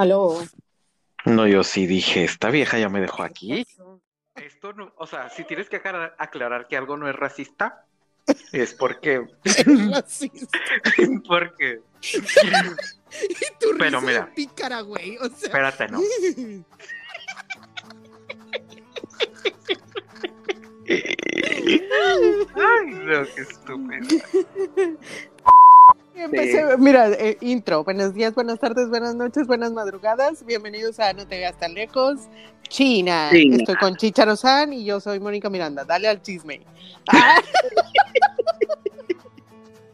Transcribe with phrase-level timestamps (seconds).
[0.00, 0.42] Aló.
[1.26, 3.66] No, yo sí dije, esta vieja ya me dejó aquí.
[4.34, 7.84] Esto no, o sea, si tienes que aclarar, aclarar que algo no es racista,
[8.50, 9.26] es porque.
[9.92, 10.58] Racista.
[11.28, 11.82] porque.
[12.00, 12.16] Y
[13.60, 14.24] tu Pero mira.
[14.24, 15.18] de pícara, güey.
[15.18, 15.48] O sea.
[15.48, 16.00] Espérate, no.
[20.88, 24.08] Ay, no, qué estúpido.
[26.24, 27.82] Empecé- Mira, eh, intro.
[27.84, 30.44] Buenos días, buenas tardes, buenas noches, buenas madrugadas.
[30.44, 32.20] Bienvenidos a No te veas tan lejos.
[32.68, 33.28] China.
[33.32, 33.56] China.
[33.56, 35.84] Estoy con Chicharo San y yo soy Mónica Miranda.
[35.84, 36.60] Dale al chisme.
[37.08, 37.40] Ah,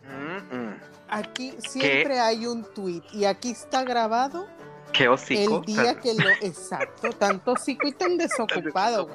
[0.09, 0.81] Mm, mm.
[1.09, 4.47] aquí siempre hay un tweet y aquí está grabado
[4.93, 5.59] Qué hocico.
[5.59, 6.29] el día que lo.
[6.43, 9.09] Exacto, tan tóxico y tan desocupado,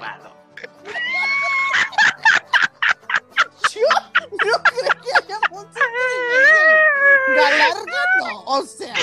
[4.46, 7.36] no creo que haya mucho privilegio.
[7.36, 8.94] Galarga no, o sea,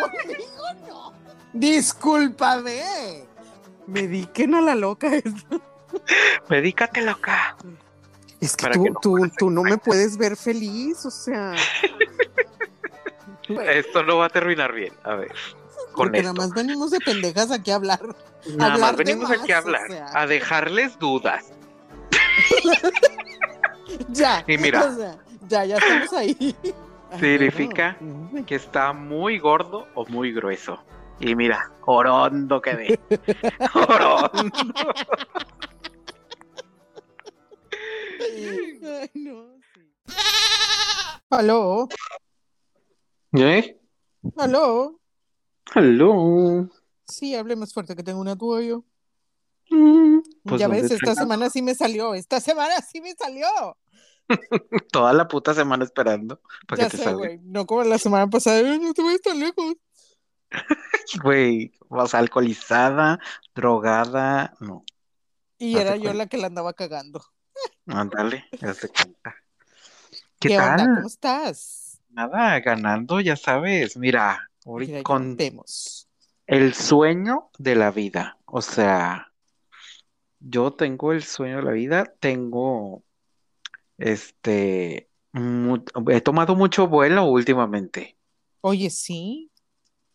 [0.00, 1.12] conmigo no.
[1.52, 3.24] Discúlpame.
[3.86, 5.10] Mediquen a la loca.
[6.48, 7.56] Medícate loca.
[8.40, 11.54] Es que tú, que no tú, tú no me puedes ver feliz, o sea.
[13.48, 14.92] Esto no va a terminar bien.
[15.04, 15.32] A ver.
[15.92, 16.32] Con Porque esto.
[16.32, 18.00] nada más venimos de pendejas aquí a hablar.
[18.56, 20.06] Nada hablar más de venimos más, aquí a o hablar, sea.
[20.14, 21.44] a dejarles dudas.
[24.10, 24.44] Ya.
[24.46, 24.84] Y mira.
[24.84, 26.56] o sea, ya, ya estamos ahí.
[27.20, 27.98] Significa
[28.46, 30.82] que está muy gordo o muy grueso.
[31.20, 32.98] Y mira, orondo quedé.
[33.74, 34.94] orondo.
[38.20, 39.52] Ay, no.
[41.30, 41.88] Aló,
[43.32, 43.80] ¿Eh?
[44.36, 45.00] aló.
[45.74, 46.68] Hello.
[47.06, 48.80] Sí, hable más fuerte que tengo una toalla.
[49.68, 52.14] Pues, ya ¿dónde ves, esta semana sí me salió.
[52.14, 53.46] Esta semana sí me salió.
[54.92, 57.28] Toda la puta semana esperando para Ya que te sé, salga.
[57.42, 58.58] No como la semana pasada.
[58.58, 59.74] "Ay, No te vayas tan lejos.
[61.22, 63.18] Güey, o sea, alcoholizada,
[63.54, 64.84] drogada, no.
[65.58, 67.24] Y era yo la que la andaba cagando.
[67.86, 69.34] Ándale, haz de cuenta.
[70.40, 70.80] ¿Qué, ¿Qué, tal?
[70.80, 70.94] onda?
[70.96, 72.00] ¿Cómo estás?
[72.10, 73.96] Nada, ganando, ya sabes.
[73.96, 76.08] Mira, ahorita Mira, ya con vemos.
[76.46, 78.38] el sueño de la vida.
[78.46, 79.32] O sea,
[80.40, 83.04] yo tengo el sueño de la vida, tengo,
[84.02, 85.10] este,
[86.10, 88.18] he tomado mucho vuelo últimamente.
[88.60, 89.50] Oye, sí.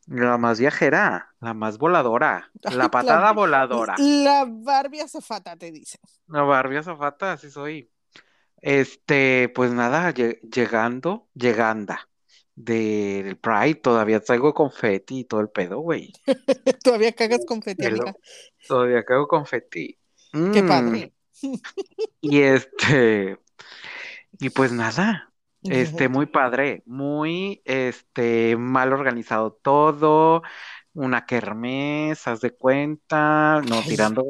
[0.07, 3.95] La más viajera, la más voladora, la la- patada voladora.
[3.97, 5.99] La Barbie azafata te dice.
[6.27, 7.91] La Barbie azafata, así soy.
[8.61, 12.09] Este, pues nada, lle- llegando, lleganda
[12.55, 16.13] del Pride, todavía traigo confeti y todo el pedo, güey.
[16.83, 18.15] Todavía cagas confeti, amiga.
[18.67, 19.97] Todavía cago confeti.
[20.51, 21.13] Qué Mm, padre.
[22.21, 23.39] Y este,
[24.39, 25.33] y pues nada,
[25.67, 30.43] este, muy padre, muy, este, mal organizado todo,
[30.93, 33.87] una kermés, haz de cuenta, no Ay.
[33.87, 34.23] tirando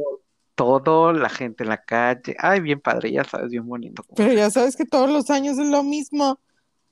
[0.56, 4.08] todo, la gente en la calle, ay, bien padre, ya sabes, bien bonito.
[4.16, 6.40] Pero ya sabes que todos los años es lo mismo.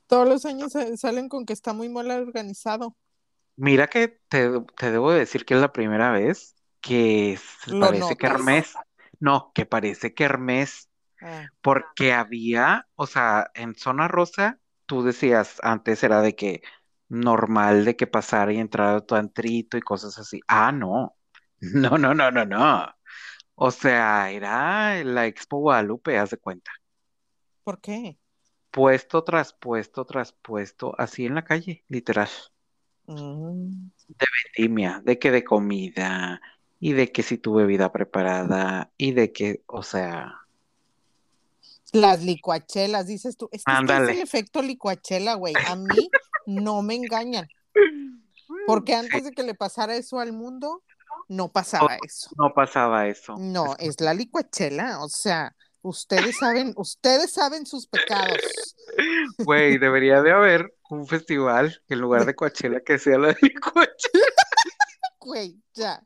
[0.08, 2.96] Todos los años sa- salen con que está muy mal organizado.
[3.56, 8.16] Mira que te, te debo decir que es la primera vez que se ¿Lo parece
[8.16, 8.16] notas?
[8.16, 8.82] kermés,
[9.20, 10.90] no, que parece kermés.
[11.20, 16.62] Ah, Porque había, o sea, en zona rosa, tú decías, antes era de que
[17.08, 20.40] normal de que pasara y entrara tu antrito y cosas así.
[20.48, 21.16] Ah, no.
[21.60, 22.86] No, no, no, no, no.
[23.54, 26.70] O sea, era la Expo Guadalupe, haz de cuenta.
[27.64, 28.18] ¿por qué?
[28.70, 32.28] Puesto tras puesto tras puesto, así en la calle, literal.
[33.08, 33.90] Mm.
[34.54, 36.40] Vendimia, de que de comida,
[36.78, 40.45] y de que si tu bebida preparada, y de que, o sea,
[41.92, 43.48] Las licuachelas, dices tú.
[43.52, 45.54] Es que es el efecto licuachela, güey.
[45.66, 46.08] A mí
[46.46, 47.48] no me engañan.
[48.66, 50.82] Porque antes de que le pasara eso al mundo,
[51.28, 52.30] no pasaba eso.
[52.36, 53.36] no pasaba eso.
[53.38, 55.02] No, es la licuachela.
[55.04, 58.38] O sea, ustedes saben, ustedes saben sus pecados.
[59.38, 64.34] Güey, debería de haber un festival en lugar de Coachella que sea la de Coachella.
[65.20, 66.00] Güey, ya.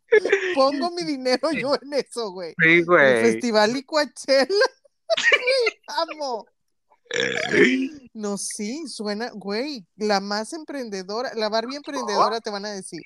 [0.55, 2.55] Pongo mi dinero yo en eso, güey.
[2.59, 3.23] Sí, El güey.
[3.23, 4.67] festival licuachela.
[5.87, 6.47] Amo.
[8.15, 13.03] No, sí, suena, güey, la más emprendedora, la Barbie emprendedora te van a decir.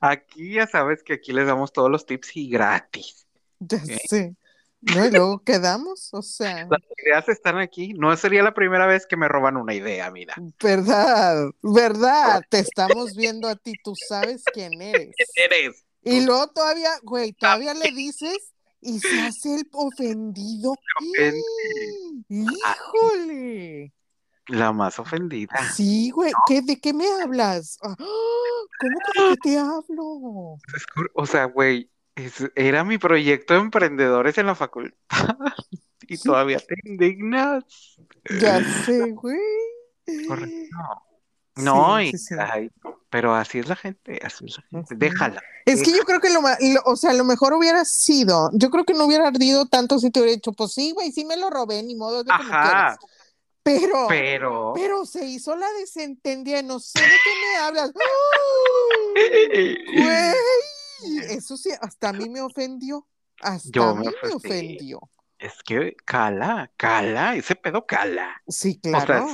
[0.00, 3.26] Aquí ya sabes que aquí les damos todos los tips y gratis.
[3.60, 3.78] Ya
[4.08, 4.34] sé.
[4.80, 7.94] No, y luego quedamos, o sea, Las ideas están aquí.
[7.94, 10.34] No sería la primera vez que me roban una idea, mira.
[10.60, 15.14] verdad, verdad, te estamos viendo a ti, tú sabes quién eres.
[15.36, 15.84] Eres.
[16.02, 20.74] Y luego todavía, güey, todavía le dices y se hace el ofendido.
[22.28, 23.92] Híjole.
[24.48, 25.50] La más ofendida.
[25.74, 27.78] Sí, güey, ¿qué, ¿de qué me hablas?
[27.82, 27.96] Ah,
[28.80, 30.56] ¿Cómo que de qué te hablo?
[30.74, 34.96] Es cur- O sea, güey, es- era mi proyecto de emprendedores en la facultad
[36.02, 37.64] y todavía te indignas.
[38.40, 39.38] Ya sé, güey.
[40.28, 40.76] Correcto.
[41.56, 42.34] No, Sí, y, sí, sí.
[42.38, 42.70] ay,
[43.10, 44.94] pero así es la gente, así es la gente.
[44.96, 45.42] Déjala.
[45.64, 48.84] Es que yo creo que lo, lo- o sea, lo mejor hubiera sido, yo creo
[48.84, 51.50] que no hubiera ardido tanto si te hubiera dicho, pues sí, güey, sí me lo
[51.50, 52.96] robé, ni modo de Ajá.
[53.62, 54.72] Pero, pero.
[54.76, 57.90] pero se hizo la desentendida, no sé de qué me hablas.
[59.16, 63.06] Güey, eso sí, hasta a mí me ofendió.
[63.40, 65.00] Hasta Yo a mí me ofendió.
[65.38, 68.42] Es que cala, cala, ese pedo cala.
[68.48, 69.26] Sí, O sea, claro.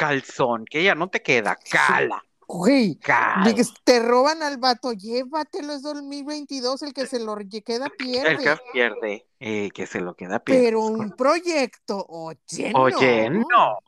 [0.00, 3.54] Calzón, que ya no te queda, cala, Güey, cala.
[3.84, 8.58] te roban al vato, llévatelo, es 2022, el que se lo queda El que pierde.
[8.72, 10.62] pierde, eh, que se lo queda pierde.
[10.62, 13.78] Pero un proyecto, oye, Oye, no.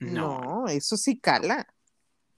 [0.00, 0.66] no.
[0.68, 1.66] Eso sí cala.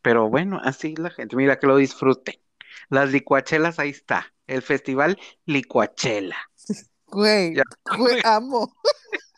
[0.03, 2.43] pero bueno, así la gente, mira que lo disfrute.
[2.91, 4.35] Las licuachelas, ahí está.
[4.47, 6.37] El festival Licuachela.
[7.07, 7.55] Güey,
[7.97, 8.75] güey, amo.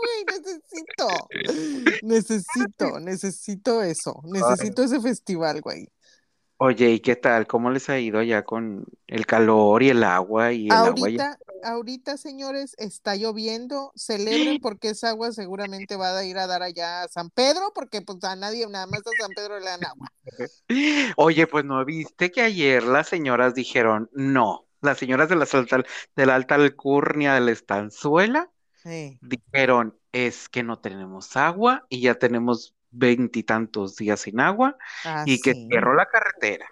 [0.00, 1.28] Güey, necesito.
[2.02, 4.22] Necesito, necesito eso.
[4.24, 5.88] Necesito ese festival, güey.
[6.60, 7.46] Oye, ¿y qué tal?
[7.46, 11.08] ¿Cómo les ha ido allá con el calor y el agua y el agua?
[11.08, 13.92] ya- Ahorita, ahorita, señores, está lloviendo.
[13.94, 18.02] Celebren porque esa agua seguramente va a ir a dar allá a San Pedro, porque
[18.02, 20.12] pues a nadie, nada más a San Pedro le dan agua.
[21.16, 24.66] Oye, pues no viste que ayer las señoras dijeron no.
[24.80, 25.46] Las señoras de la
[26.16, 28.50] de la alta alcurnia de la estanzuela
[29.20, 35.40] Dijeron es que no tenemos agua y ya tenemos veintitantos días sin agua ah, y
[35.40, 35.66] que sí.
[35.68, 36.66] cierro la carretera.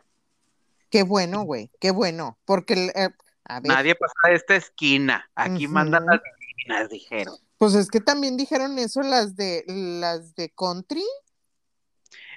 [0.91, 2.39] Qué bueno, güey, qué bueno.
[2.45, 3.09] Porque, eh,
[3.45, 5.31] a ver, Nadie pasa de esta esquina.
[5.35, 7.37] Aquí mandan las divinas, dijeron.
[7.59, 11.05] pues es que también dijeron eso las de las de Country.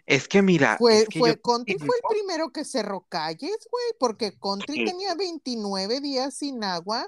[0.05, 3.85] Es que mira, Fue, es que fue Country fue el primero que cerró calles, güey,
[3.99, 4.85] porque Country Sí.
[4.85, 7.07] tenía 29 días sin agua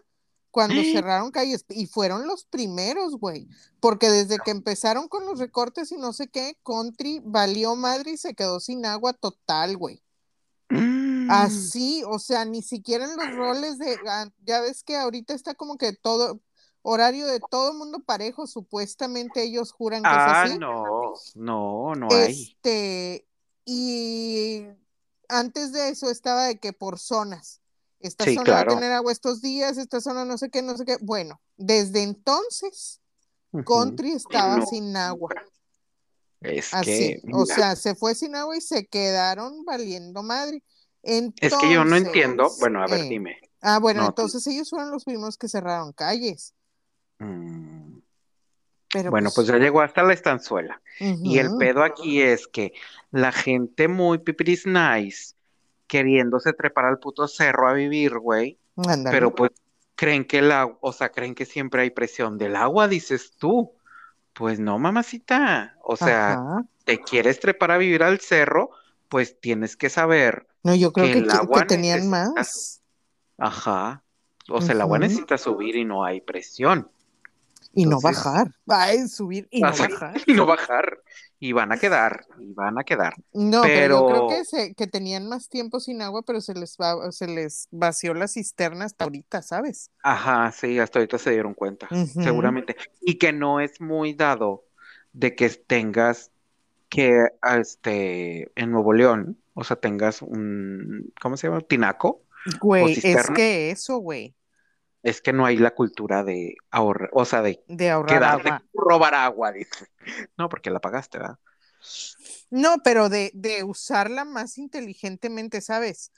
[0.52, 3.48] cuando cerraron calles y fueron los primeros, güey,
[3.80, 8.18] porque desde que empezaron con los recortes y no sé qué, Country valió madre y
[8.18, 10.04] se quedó sin agua total, güey.
[10.70, 15.34] mm, Así, o sea, ni siquiera en los roles de, ah, ya ves que ahorita
[15.34, 16.42] está como que todo,
[16.82, 20.58] horario de todo mundo parejo, supuestamente ellos juran que es ah, así.
[20.58, 22.44] no, no, no hay.
[22.44, 23.28] Este,
[23.66, 24.66] y
[25.30, 27.61] antes de eso estaba de que por zonas.
[28.02, 28.72] Esta Sí, zona claro.
[28.72, 30.98] va a tener agua estos días, esta zona no sé qué, no sé qué.
[31.02, 33.00] Bueno, desde entonces,
[33.52, 33.64] Ujú.
[33.66, 35.32] Country estaba No, sin agua.
[36.42, 40.64] Es Así, que, o sea, se fue sin agua y se quedaron valiendo madre.
[41.04, 42.52] es que yo no entiendo.
[42.60, 43.40] Bueno, a ver, eh, dime.
[43.62, 46.54] Ah, bueno, No, entonces ellos fueron los primeros que cerraron calles.
[47.20, 48.00] Mm,
[48.94, 50.82] Pero Bueno, pues ya llegó hasta la estanzuela.
[51.24, 52.74] Y el pedo aquí es que
[53.12, 55.36] la gente muy pipiris nice,
[55.92, 58.58] queriéndose trepar al puto cerro a vivir, güey,
[59.12, 59.52] pero pues
[59.96, 63.74] creen que el agua, o sea, creen que siempre hay presión del agua, dices tú.
[64.32, 65.76] Pues no, mamacita.
[65.84, 66.66] O sea, Ajá.
[66.86, 68.70] te quieres trepar a vivir al cerro,
[69.10, 72.82] pues tienes que saber No, yo creo que que, el agua que tenían necesita, más.
[73.38, 74.04] ajá.
[74.48, 76.90] O sea, el agua necesita subir y no hay presión.
[77.74, 78.56] Y no bajar.
[78.66, 80.14] Ay, subir y no bajar.
[80.26, 81.00] y no bajar.
[81.44, 83.16] Y van a quedar, y van a quedar.
[83.34, 86.78] No, pero yo creo que se, que tenían más tiempo sin agua, pero se les
[86.78, 89.90] va, se les vació la cisterna hasta ahorita, ¿sabes?
[90.04, 92.76] ajá, sí, hasta ahorita se dieron cuenta, seguramente.
[93.02, 94.66] Y que no es muy dado
[95.14, 96.32] de que tengas
[96.90, 97.30] que,
[97.60, 101.62] este, en Nuevo León, o sea, tengas un, ¿cómo se llama?
[101.62, 102.22] Tinaco
[102.60, 104.36] Güey, es que eso, güey,
[105.04, 108.66] Es que no hay la cultura de ahorrar, o sea, de de ahorrar quedarte agua.
[108.74, 109.88] robar agua, dice.
[110.38, 111.38] No, porque la pagaste, ¿verdad?
[112.50, 116.12] No, pero de, de usarla más inteligentemente, ¿sabes?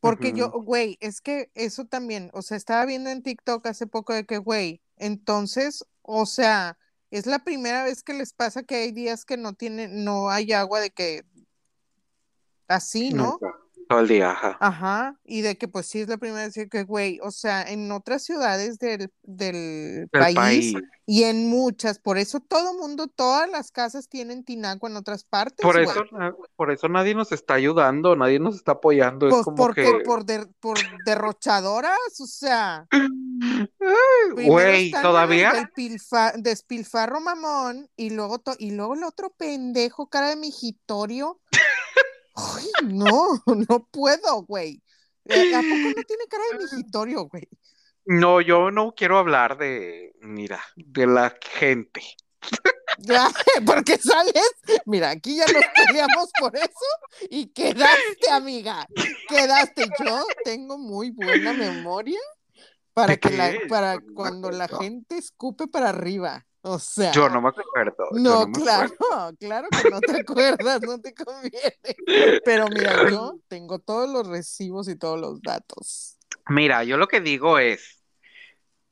[0.00, 4.14] Porque yo, güey, es que eso también, o sea, estaba viendo en TikTok hace poco
[4.14, 6.78] de que, güey, entonces, o sea,
[7.10, 10.52] es la primera vez que les pasa que hay días que no tienen, no hay
[10.52, 11.24] agua de que
[12.66, 13.38] así, ¿no?
[13.40, 13.59] Nunca.
[13.90, 14.56] Todo el día, ajá.
[14.60, 17.90] Ajá, y de que pues sí es la primera vez que, güey, o sea, en
[17.90, 20.74] otras ciudades del, del país país.
[21.06, 25.58] y en muchas, por eso todo mundo, todas las casas tienen tinaco en otras partes,
[25.60, 25.84] Por güey.
[25.84, 26.04] eso,
[26.54, 29.26] por eso nadie nos está ayudando, nadie nos está apoyando.
[29.26, 32.86] Es Pues como porque que, por, der- por derrochadoras, o sea,
[33.80, 35.68] Ay, güey, todavía.
[35.74, 41.40] pilfa- despilfarro mamón y luego, to- y luego el otro pendejo, cara de migitorio.
[42.54, 44.82] Ay, no, no puedo, güey.
[45.26, 47.48] Eh, ¿A poco no tiene cara de migitorio, güey?
[48.06, 52.02] No, yo no quiero hablar de, mira, de la gente.
[52.98, 53.28] Ya,
[53.66, 54.50] porque sales,
[54.86, 56.70] mira, aquí ya nos peleamos por eso
[57.30, 58.86] y quedaste, amiga,
[59.28, 59.86] quedaste.
[60.04, 62.20] Yo tengo muy buena memoria
[62.92, 66.46] para ¿De que la, para cuando la gente escupe para arriba.
[66.62, 68.08] O sea, Yo no me acuerdo.
[68.12, 69.36] no, me claro, acuerdo.
[69.40, 72.40] claro que no te acuerdas, no te conviene.
[72.44, 76.18] Pero mira, yo tengo todos los recibos y todos los datos.
[76.48, 78.02] Mira, yo lo que digo es,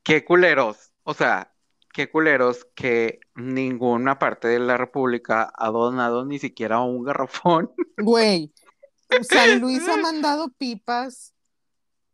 [0.03, 1.53] qué culeros, o sea,
[1.93, 7.71] qué culeros que ninguna parte de la República ha donado ni siquiera un garrafón.
[7.97, 8.51] Güey,
[9.29, 11.33] San Luis ha mandado pipas.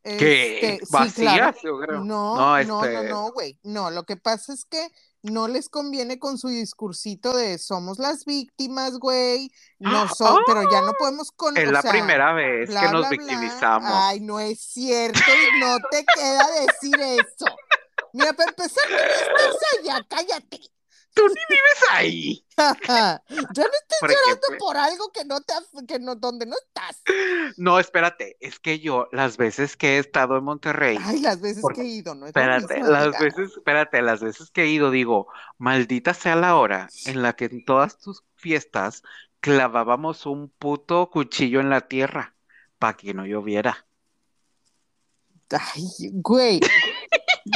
[0.04, 0.74] ¿Qué?
[0.76, 1.58] Este, sí, Vacías, claro.
[1.64, 2.04] yo creo.
[2.04, 3.60] No, No, no, no, este- no, güey.
[3.64, 4.88] No, lo que pasa es que
[5.26, 9.52] no les conviene con su discursito de somos las víctimas, güey.
[9.80, 11.58] No son, pero ya no podemos con.
[11.58, 13.18] Es o la sea, primera vez bla, que nos bla, bla.
[13.18, 13.92] victimizamos.
[13.92, 17.46] Ay, no es cierto, y no te queda decir eso.
[18.14, 20.75] Mira, para empezar, no estás allá, cállate.
[21.16, 22.74] Tú ni vives ahí, ya
[23.08, 23.22] no
[23.54, 24.58] estés por llorando ejemplo.
[24.60, 25.54] por algo que no te,
[25.88, 27.02] que no, donde no estás.
[27.58, 31.62] No, espérate, es que yo las veces que he estado en Monterrey, Ay, las veces
[31.62, 32.26] Porque- que he ido, ¿no?
[32.26, 36.58] Es espérate, mismo, las veces, espérate, las veces que he ido, digo, maldita sea la
[36.58, 39.02] hora en la que en todas tus fiestas
[39.40, 42.36] clavábamos un puto cuchillo en la tierra
[42.78, 43.86] para que no lloviera.
[45.52, 46.60] Ay, güey.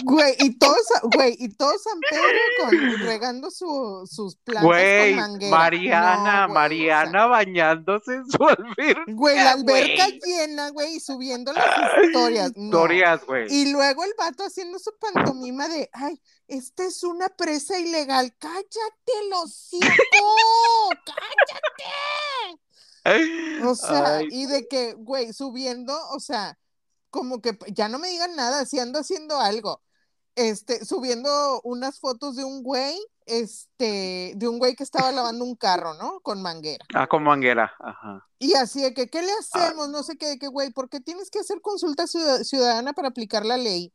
[0.03, 2.23] Güey, y todos, güey, y todo San Pedro
[2.59, 5.57] con, regando su- sus plantas Güey, con manguera.
[5.57, 9.03] Mariana, No, güey, o sea, Mariana bañándose en su alberca.
[9.07, 10.19] Güey, la alberca güey.
[10.23, 11.65] llena, güey, y subiendo las
[12.05, 12.51] historias.
[12.55, 12.65] No.
[12.65, 13.47] Historias, güey.
[13.49, 18.31] Y luego el vato haciendo su pantomima de, ay, esta es una presa ilegal.
[18.37, 20.19] Cállate, los cállate.
[23.65, 26.59] O sea, Ay, y de que, güey, subiendo, o sea,
[27.09, 29.81] como que ya no me digan nada, si ando haciendo algo.
[30.35, 35.55] Este, subiendo unas fotos de un güey, este, de un güey que estaba lavando un
[35.55, 36.19] carro, ¿no?
[36.21, 36.85] Con manguera.
[36.93, 38.25] ah, con manguera, ajá.
[38.39, 39.89] Y así de que, ¿qué le hacemos?
[39.89, 43.09] No sé qué, de que, güey, ¿por qué tienes que hacer consulta ciudad- ciudadana para
[43.09, 43.91] aplicar la ley?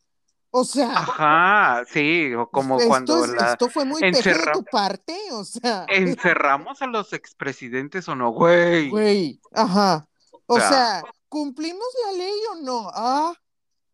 [0.51, 4.65] O sea, Ajá, sí, como esto, cuando la- esto fue muy peje de encerra- tu
[4.65, 8.91] parte, o sea, encerramos a los expresidentes o no, güey.
[8.91, 10.07] güey, ajá.
[10.47, 11.03] O sea, sea,
[11.35, 12.91] ¿cumplimos la ley o no?
[12.95, 13.35] Ah,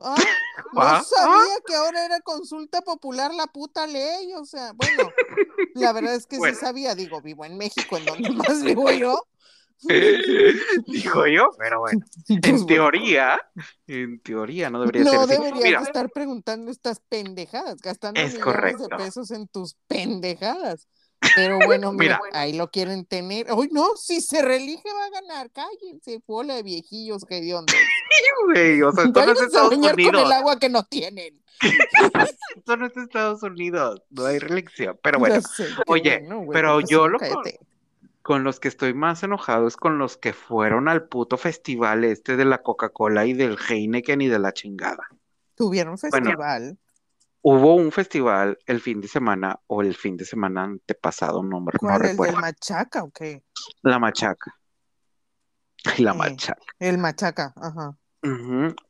[0.00, 0.16] ah,
[0.72, 5.10] no Ah, sabía que ahora era consulta popular la puta ley, o sea, bueno,
[5.74, 6.54] la verdad es que Bueno.
[6.54, 9.22] sí sabía, digo, vivo en México, en donde más vivo yo.
[10.86, 12.66] Dijo yo, pero bueno, Pues, en bueno.
[12.66, 13.40] teoría,
[13.86, 15.34] en teoría no debería No ser así.
[15.38, 18.88] deberías Mira, estar preguntando estas pendejadas, gastando Es millones correcto.
[18.88, 20.86] de pesos en tus pendejadas.
[21.36, 22.40] Pero bueno, mira, Mira.
[22.40, 23.52] ahí lo quieren tener.
[23.52, 25.50] Uy, no, si se reelige va a ganar.
[25.50, 27.74] Cállense, bola de viejillos que hediondos.
[28.46, 30.22] güey, o sea, esto no es Estados con Unidos.
[30.24, 31.40] el agua que no tienen.
[32.56, 34.98] Esto no es Estados Unidos, no hay reelección.
[35.02, 37.60] Pero bueno, sé, oye, bueno, pero porque si yo lo cállate.
[38.22, 42.36] con los que estoy más enojado es con los que fueron al puto festival este
[42.36, 45.02] de la Coca-Cola y del Heineken y de la chingada.
[45.54, 46.78] Tuvieron Bueno, festival.
[47.42, 51.70] Hubo un festival el fin de semana o el fin de semana antepasado, no, no
[51.78, 51.94] ¿Cuál?
[51.96, 52.36] ¿El del recuerdo.
[52.40, 53.42] machaca o qué?
[53.82, 54.54] La machaca.
[55.98, 56.14] La Eh.
[56.14, 56.62] machaca.
[56.78, 57.96] El machaca, ajá.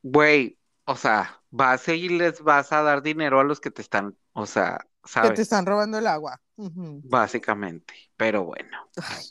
[0.03, 4.17] Güey, o sea, vas y les vas a dar dinero a los que te están,
[4.33, 5.39] o sea, Que te ¿sabes?
[5.39, 6.41] están robando el agua.
[6.57, 7.95] Básicamente.
[8.17, 8.77] Pero bueno.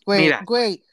[0.05, 0.83] Güey, güey.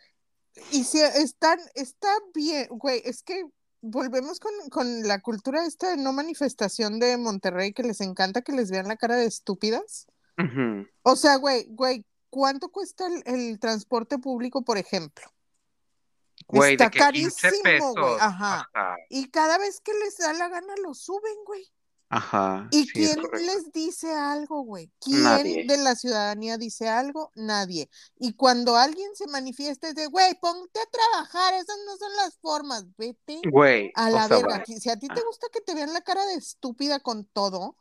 [0.72, 3.44] Y si están, está bien, güey, es que
[3.90, 8.52] volvemos con, con la cultura esta de no manifestación de Monterrey, que les encanta que
[8.52, 10.06] les vean la cara de estúpidas.
[10.38, 10.86] Ujú.
[11.02, 15.24] O sea, güey, güey, ¿cuánto cuesta el, el transporte público, por ejemplo?
[16.48, 18.16] Güey, Está de que 15 carísimo, güey.
[18.20, 18.68] Ajá.
[19.08, 21.66] Y cada vez que les da la gana lo suben, güey.
[22.08, 22.68] Ajá.
[22.70, 24.90] ¿Y sí, quién les dice algo, güey?
[25.00, 25.66] ¿Quién Nadie.
[25.66, 27.32] de la ciudadanía dice algo?
[27.34, 27.90] Nadie.
[28.18, 32.38] Y cuando alguien se manifiesta es de, güey, ponte a trabajar, esas no son las
[32.38, 34.64] formas, vete Güey, a la verga.
[34.64, 35.24] Si a ti te ah.
[35.26, 37.76] gusta que te vean la cara de estúpida con todo,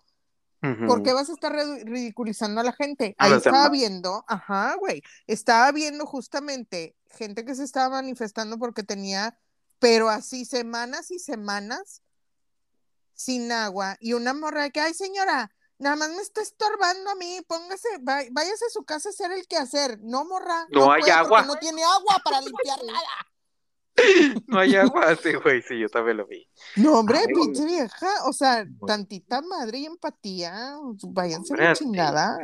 [0.63, 0.87] Ujú.
[0.87, 3.15] ¿por qué vas a estar ridiculizando a la gente?
[3.19, 8.81] A Ahí estaba viendo, ajá, güey, estaba viendo justamente gente que se estaba manifestando porque
[8.81, 9.37] tenía,
[9.77, 12.01] pero así semanas y semanas
[13.15, 17.39] sin agua y una morra que, ay señora, nada más me está estorbando a mí,
[17.47, 21.43] póngase, vá- váyase a su casa a hacer el quehacer, no morra, No hay agua.
[21.43, 22.99] no tiene agua para limpiar nada.
[24.47, 26.45] No hay agua, sí, güey, sí, yo también lo vi.
[26.75, 27.45] No, hombre, Ay, güey.
[27.45, 32.37] pinche vieja, o sea, tantita madre y empatía, váyanse Hombre, a chingada.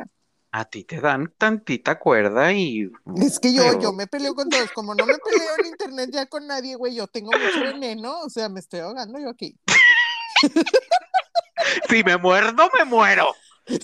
[0.54, 2.90] A ti te dan tantita cuerda y...
[3.16, 6.10] Es que yo, Pero- yo me peleo con todos, como no me peleo en internet
[6.12, 9.58] ya con nadie, güey, yo tengo mucho veneno, o sea, me estoy ahogando yo aquí.
[11.88, 13.34] Si me muerdo, me muero.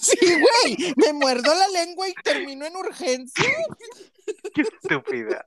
[0.00, 3.45] Sí, güey, me muerdo la lengua y termino en urgencia.
[4.55, 5.47] Qué estúpida.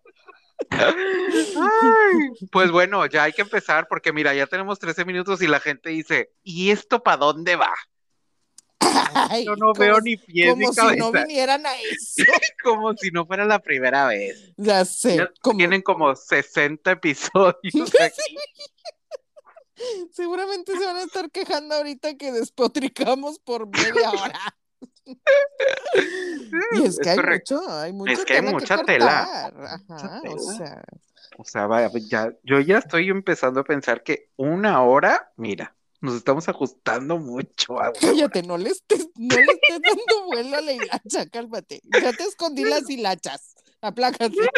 [0.70, 5.60] Ay, pues bueno, ya hay que empezar porque mira, ya tenemos 13 minutos y la
[5.60, 7.74] gente dice, ¿y esto para dónde va?
[9.14, 10.96] Ay, Yo no veo si- ni pies ni Como si cabeza.
[10.98, 12.24] no vinieran a eso.
[12.64, 14.52] Como si no fuera la primera vez.
[14.58, 15.18] Ya sé.
[15.18, 17.56] Ya como- Tienen como 60 episodios
[18.00, 18.36] aquí.
[20.12, 24.40] Seguramente se van a estar quejando ahorita que despotricamos por media hora.
[26.74, 29.52] Y es que hay mucho, hay Es que hay mucha tela.
[29.90, 30.36] Ajá, tela.
[30.36, 30.84] o sea,
[31.38, 35.76] O sea, vaya, pues ya, yo ya estoy empezando a pensar que una hora, mira,
[36.00, 38.00] nos estamos ajustando mucho a una hora.
[38.00, 41.82] cállate, no le estés, no le estés dando vuelo a la hilacha, cálmate.
[42.02, 43.56] Ya te escondí las hilachas.
[43.82, 44.38] Aplácate.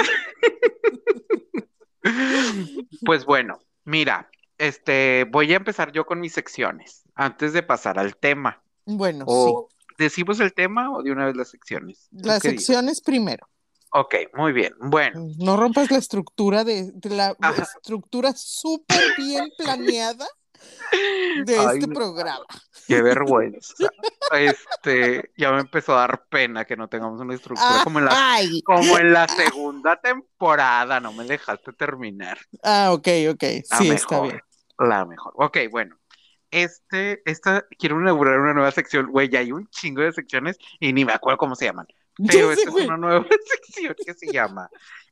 [3.05, 8.15] Pues bueno, mira, este, voy a empezar yo con mis secciones antes de pasar al
[8.17, 8.63] tema.
[8.85, 12.09] Bueno, O decimos el tema o de una vez las secciones.
[12.11, 12.17] sí.
[12.17, 13.47] ¿Tú Las secciones primero.
[13.91, 14.73] Ok, muy bien.
[14.79, 17.61] Bueno, No rompas la estructura de, de la Ajá.
[17.63, 20.25] estructura súper bien planeada
[21.45, 21.93] de Ay, este no.
[21.93, 22.45] programa.
[22.87, 23.73] qué vergüenza.
[24.33, 28.39] Este, ya me empezó a dar pena que no tengamos una estructura como en la,
[28.65, 30.99] como en la segunda temporada.
[30.99, 32.39] No me dejaste terminar.
[32.63, 33.43] ah, ok, ok.
[33.69, 34.41] La Sí, está mejor, bien.
[34.79, 35.33] La mejor.
[35.35, 35.99] Ok, bueno.
[36.49, 39.07] Este, esta, quiero inaugurar una nueva sección.
[39.11, 41.85] Güey, ya hay un chingo de secciones y ni me acuerdo cómo se llaman.
[42.27, 44.69] Pero esta es una nueva sección que se llama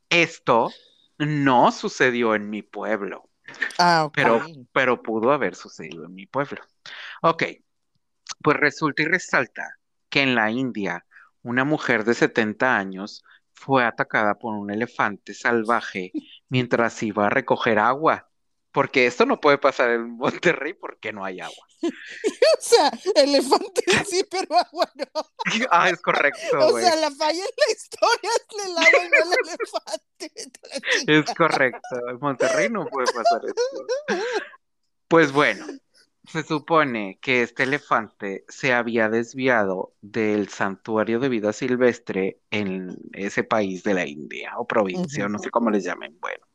[0.10, 0.72] Esto
[1.20, 3.30] no sucedió en mi pueblo,
[3.80, 4.42] Ah, pero,
[4.72, 6.62] pero pudo haber sucedido en mi pueblo.
[7.22, 7.44] Ok,
[8.42, 9.78] pues resulta y resalta
[10.10, 11.06] que en la India
[11.44, 16.12] una mujer de 70 años fue atacada por un elefante salvaje
[16.50, 18.31] mientras iba a recoger agua.
[18.72, 21.68] Porque esto no puede pasar en Monterrey porque no hay agua.
[22.62, 25.06] O sea, elefante sí, pero agua no.
[25.72, 29.34] Ah, es correcto, O sea, la falla en la historia es el agua y no
[29.34, 31.12] el elefante.
[31.12, 33.62] Es correcto, en Monterrey no puede pasar esto.
[35.08, 35.66] Pues bueno,
[36.32, 43.44] se supone que este elefante se había desviado del santuario de vida silvestre en ese
[43.44, 46.18] país de la India o provincia, no sé cómo les llamen.
[46.22, 46.46] Bueno,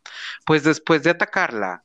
[0.44, 1.84] pues después de atacarla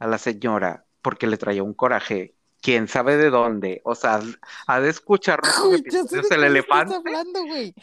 [0.00, 4.20] a la señora porque le traía un coraje, quién sabe de dónde, o sea,
[4.66, 6.94] ha de escuchar sé de el estás elefante.
[6.96, 7.74] hablando, güey.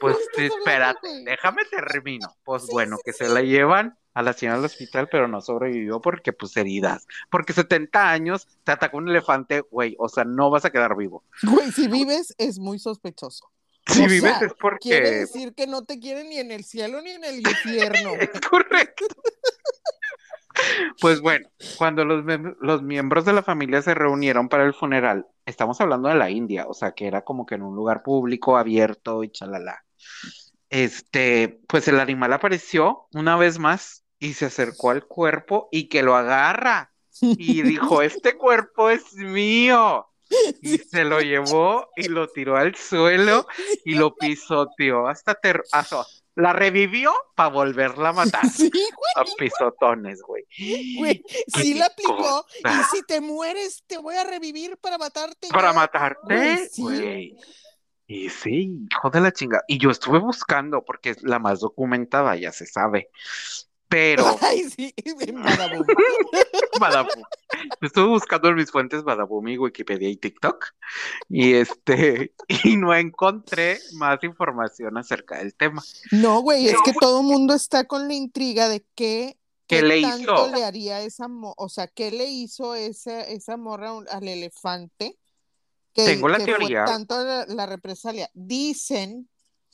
[0.00, 2.36] Pues espérate, déjame termino.
[2.44, 3.24] Pues Sí, bueno, sí, que sí.
[3.24, 7.06] se la llevan a la señora al hospital, pero no sobrevivió porque pues heridas.
[7.30, 11.24] Porque 70 años te atacó un elefante, güey, o sea, no vas a quedar vivo.
[11.42, 13.50] Güey, si vives es muy sospechoso.
[13.88, 16.64] Si O vives sea, es porque Quiere decir que no te quieren ni en el
[16.64, 18.14] cielo ni en el infierno.
[18.18, 19.06] es correcto.
[21.00, 22.24] Pues bueno, cuando los,
[22.60, 26.66] los miembros de la familia se reunieron para el funeral, estamos hablando de la India,
[26.68, 29.84] o sea, que era como que en un lugar público, abierto y chalala.
[30.70, 36.02] Este, pues el animal apareció una vez más y se acercó al cuerpo y que
[36.02, 36.92] lo agarra
[37.36, 40.06] y dijo, este cuerpo es mío.
[40.60, 43.46] Y se lo llevó y lo tiró al suelo
[43.84, 46.04] y lo pisoteó hasta ter- hasta-
[46.36, 48.70] la revivió para volverla a matar Sí,
[49.16, 50.44] a pisotones, güey.
[50.98, 52.16] güey, sí la aplicó.
[52.16, 52.46] cosa.
[52.64, 55.48] Y si te mueres, te voy a revivir para matarte.
[55.48, 55.74] Para ya.
[55.74, 56.82] matarte, Güey, sí.
[56.82, 57.36] güey.
[58.06, 59.62] Y sí, hijo de la chinga.
[59.66, 63.10] Y yo estuve buscando porque es la más documentada, ya se sabe.
[63.88, 65.86] Pero, Ay, sí, en Badabum.
[66.80, 67.22] Badabum.
[67.80, 70.66] Estuve buscando en mis fuentes Badabum y Wikipedia y TikTok.
[71.28, 75.82] Y este, y no encontré más información acerca del tema.
[76.10, 80.02] No, güey, es que todo el mundo está con la intriga de qué, ¿Qué le
[80.02, 80.54] tanto hizo?
[80.54, 85.16] le haría esa, o sea, qué le hizo esa, esa morra al elefante.
[85.92, 86.84] Que, Tengo la que fue teoría.
[86.84, 88.28] tanto la, la represalia.
[88.34, 89.28] Dicen,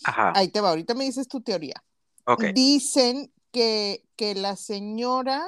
[0.05, 1.83] Ajá, ahí te va, ahorita me dices tu teoría.
[2.27, 2.45] ok.
[2.55, 5.45] Dicen que, que la señora,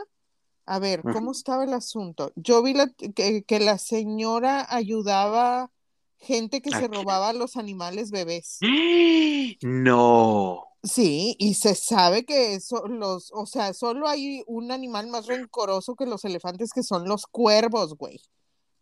[0.66, 1.02] a ver.
[1.02, 2.30] ¿cómo estaba el asunto?
[2.36, 5.70] Yo vi la- que, que la señora ayudaba
[6.18, 8.58] gente que ¿A se robaba a los animales bebés.
[9.62, 10.64] No.
[10.82, 15.94] Sí, y se sabe que eso, los, o sea, solo hay un animal más rencoroso
[15.96, 18.20] que los elefantes que son los cuervos, güey.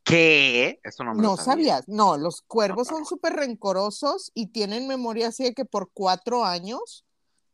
[0.02, 0.80] ¿Qué?
[0.82, 1.44] Eso no me lo No sabía.
[1.76, 2.96] sabías, no, los cuervos No.
[2.96, 7.04] son súper rencorosos y tienen memoria así de que por cuatro años,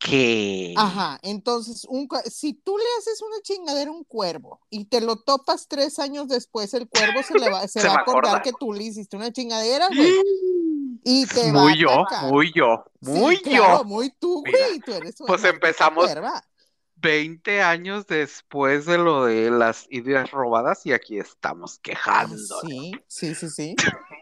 [0.00, 0.74] ¿Qué?
[0.76, 5.16] ajá, entonces, un, si tú le haces una chingadera a un cuervo y te lo
[5.16, 8.52] topas tres años después, el cuervo se, le va, se Se va a acordar que
[8.58, 10.12] tú le hiciste una chingadera, güey,
[11.04, 13.84] y te va a Muy yo, muy yo, Sí, muy claro, yo.
[13.84, 16.44] muy tú, güey, tú eres pues empezamos- cuerva.
[17.00, 22.36] 20 años después de lo de las ideas robadas y aquí estamos Ah, quejando.
[22.66, 23.76] sí, sí, sí, sí.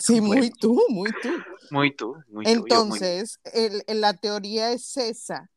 [0.00, 0.56] Sí, muy Bueno.
[0.60, 1.44] tú, muy tú.
[1.70, 2.50] Muy tú, muy tú.
[2.50, 5.50] Entonces, el- el- la teoría es esa,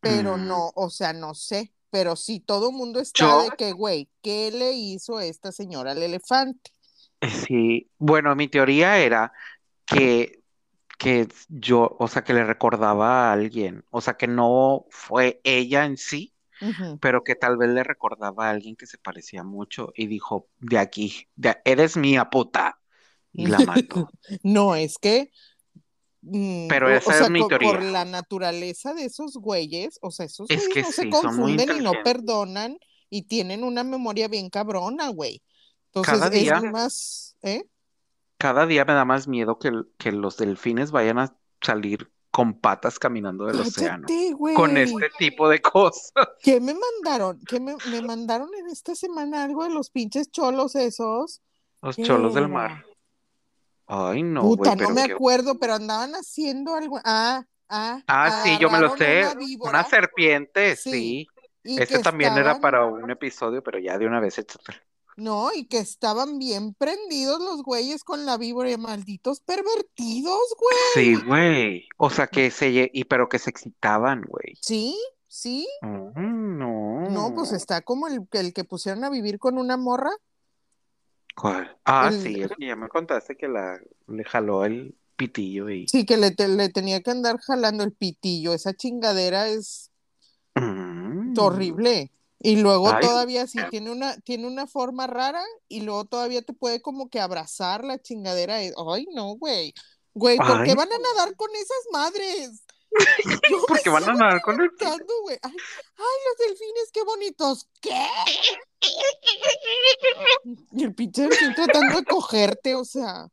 [0.00, 0.46] pero Mm.
[0.48, 4.08] no, o sea, no sé, pero sí todo el mundo está Yo- de que, güey,
[4.22, 6.72] ¿qué le hizo esta señora al elefante?
[7.46, 9.32] Sí, bueno, mi teoría era
[9.86, 10.42] que,
[10.98, 15.84] que yo, o sea, que le recordaba a alguien, o sea, que no fue ella
[15.86, 16.34] en sí,
[17.00, 20.78] pero que tal vez le recordaba a alguien que se parecía mucho y dijo, de
[20.78, 22.78] aquí, de- eres mía, puta,
[23.34, 24.10] la mató.
[24.42, 25.30] No, es que,
[26.22, 27.80] mm, Pero o esa es mi co- por, teoría.
[27.90, 31.76] la naturaleza de esos güeyes, o sea, esos Es güeyes que no se sí, confunden
[31.76, 32.78] y no perdonan
[33.10, 35.42] y tienen una memoria bien cabrona, güey.
[35.86, 37.64] Entonces, Cada es día- más, ¿eh?
[38.38, 42.98] Cada día me da más miedo que, que los delfines vayan a salir con patas
[42.98, 44.08] caminando del océano.
[44.56, 46.12] Con este tipo de cosas.
[46.42, 47.40] ¿Qué me mandaron?
[47.46, 51.42] ¿Qué me, me mandaron en esta semana algo de los pinches cholos esos?
[51.80, 52.52] Los ¿Qué cholos del era?
[52.52, 52.84] mar.
[53.86, 57.00] Ay, no, Puta, pero no me qué- acuerdo, pero andaban haciendo algo.
[57.04, 58.02] Ah, ah.
[58.06, 59.24] Ah, sí, yo me lo sé.
[59.60, 61.26] Una, serpiente, Sí,
[61.62, 61.76] sí.
[61.76, 64.78] que también era para un episodio, pero ya de una vez, etcétera.
[65.16, 70.76] No, y que estaban bien prendidos los güeyes con la víbora malditos pervertidos, güey.
[70.94, 71.88] Sí, güey.
[71.98, 74.56] O sea, que se, y pero que se excitaban, güey.
[74.60, 75.68] Sí, sí.
[75.82, 77.10] Mm, no.
[77.10, 80.10] No, pues está como el, el que pusieron a vivir con una morra.
[81.34, 81.76] ¿Cuál?
[81.84, 85.88] Ah, el- sí, ya me contaste que la le jaló el pitillo y.
[85.88, 88.52] Sí, que le, te- le tenía que andar jalando el pitillo.
[88.54, 89.90] Esa chingadera es
[90.54, 91.34] Mm.
[91.38, 92.10] horrible.
[92.40, 93.00] Y luego Ay.
[93.00, 97.18] todavía sí tiene una, tiene una forma rara y luego todavía te puede como que
[97.20, 98.56] abrazar la chingadera.
[98.56, 99.72] Ay, no, güey.
[100.12, 102.63] Güey, ¿por qué van a nadar con esas madres?
[103.50, 104.70] Yo Porque van a nadar con el.
[104.80, 104.86] Ay,
[105.42, 107.68] ay, los delfines, qué bonitos.
[107.80, 108.06] ¿Qué?
[110.72, 113.28] Y el pinche delfín tratando de cogerte, o sea.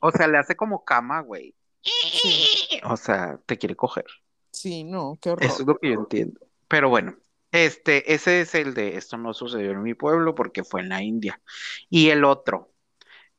[0.00, 1.54] O sea, le hace como cama, güey.
[1.82, 4.06] Sí, O sea, te quiere coger.
[4.50, 5.44] sí, no, qué horror.
[5.44, 6.40] Eso es lo que yo entiendo.
[6.68, 7.16] Pero bueno,
[7.52, 11.02] este, ese es el de esto no sucedió en mi pueblo porque fue en la
[11.02, 11.40] India.
[11.88, 12.72] Y el otro,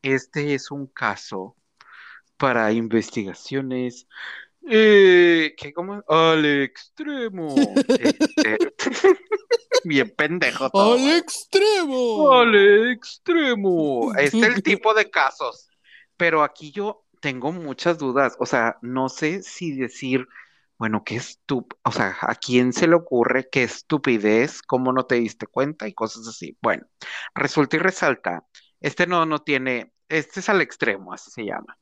[0.02, 1.58] este es un caso
[2.38, 4.08] para investigaciones
[4.70, 6.04] eh, ¿qué cómo?
[6.08, 7.56] Al extremo.
[7.88, 8.58] Este,
[9.84, 10.94] bien pendejo todo.
[10.94, 12.32] ¡Al extremo!
[12.32, 14.14] Al extremo.
[14.16, 15.70] Este es el tipo de casos.
[16.18, 18.36] Pero aquí yo tengo muchas dudas.
[18.40, 20.28] O sea, no sé si decir,
[20.78, 24.62] bueno, qué estúpido, o sea, ¿a quién se le ocurre qué estupidez?
[24.62, 25.88] ¿Cómo no te diste cuenta?
[25.88, 26.58] Y cosas así.
[26.62, 26.86] Bueno,
[27.34, 28.46] resulta y resalta.
[28.80, 31.78] Este no, no tiene, este es al extremo, así se llama.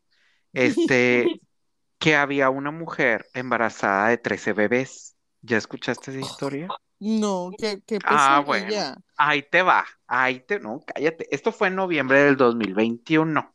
[0.53, 1.25] Este,
[1.99, 5.15] que había una mujer embarazada de 13 bebés.
[5.41, 6.67] ¿Ya escuchaste esa historia?
[6.99, 8.97] No, qué, qué Ah, pesadilla.
[9.17, 11.27] Ahí te va, ahí te, no, cállate.
[11.33, 13.53] Esto fue en noviembre del 2021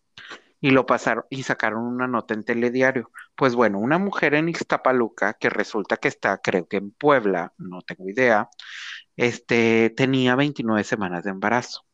[0.60, 3.10] y lo pasaron y sacaron una nota en Telediario.
[3.34, 7.82] Pues bueno, una mujer en Ixtapaluca que resulta que está, creo que en Puebla, no
[7.82, 8.48] tengo idea,
[9.16, 11.84] este, tenía 29 semanas de embarazo.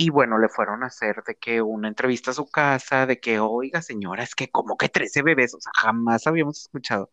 [0.00, 3.40] Y bueno, le fueron a hacer de que una entrevista a su casa, de que,
[3.40, 7.10] oiga, señora, es que como que 13 bebés, o sea, jamás habíamos escuchado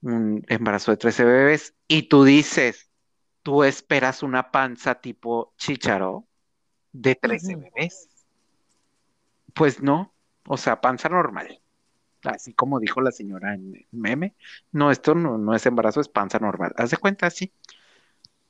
[0.00, 1.74] un embarazo de 13 bebés.
[1.88, 2.88] Y tú dices,
[3.42, 6.28] tú esperas una panza tipo chícharo
[6.92, 7.64] de 13 Ujú.
[7.64, 8.08] bebés.
[9.52, 10.14] Pues no,
[10.46, 11.60] o sea, panza normal.
[12.22, 14.36] Así como dijo la señora en el meme.
[14.70, 16.72] No, esto no, no es embarazo, es panza normal.
[16.76, 17.52] Haz de cuenta así.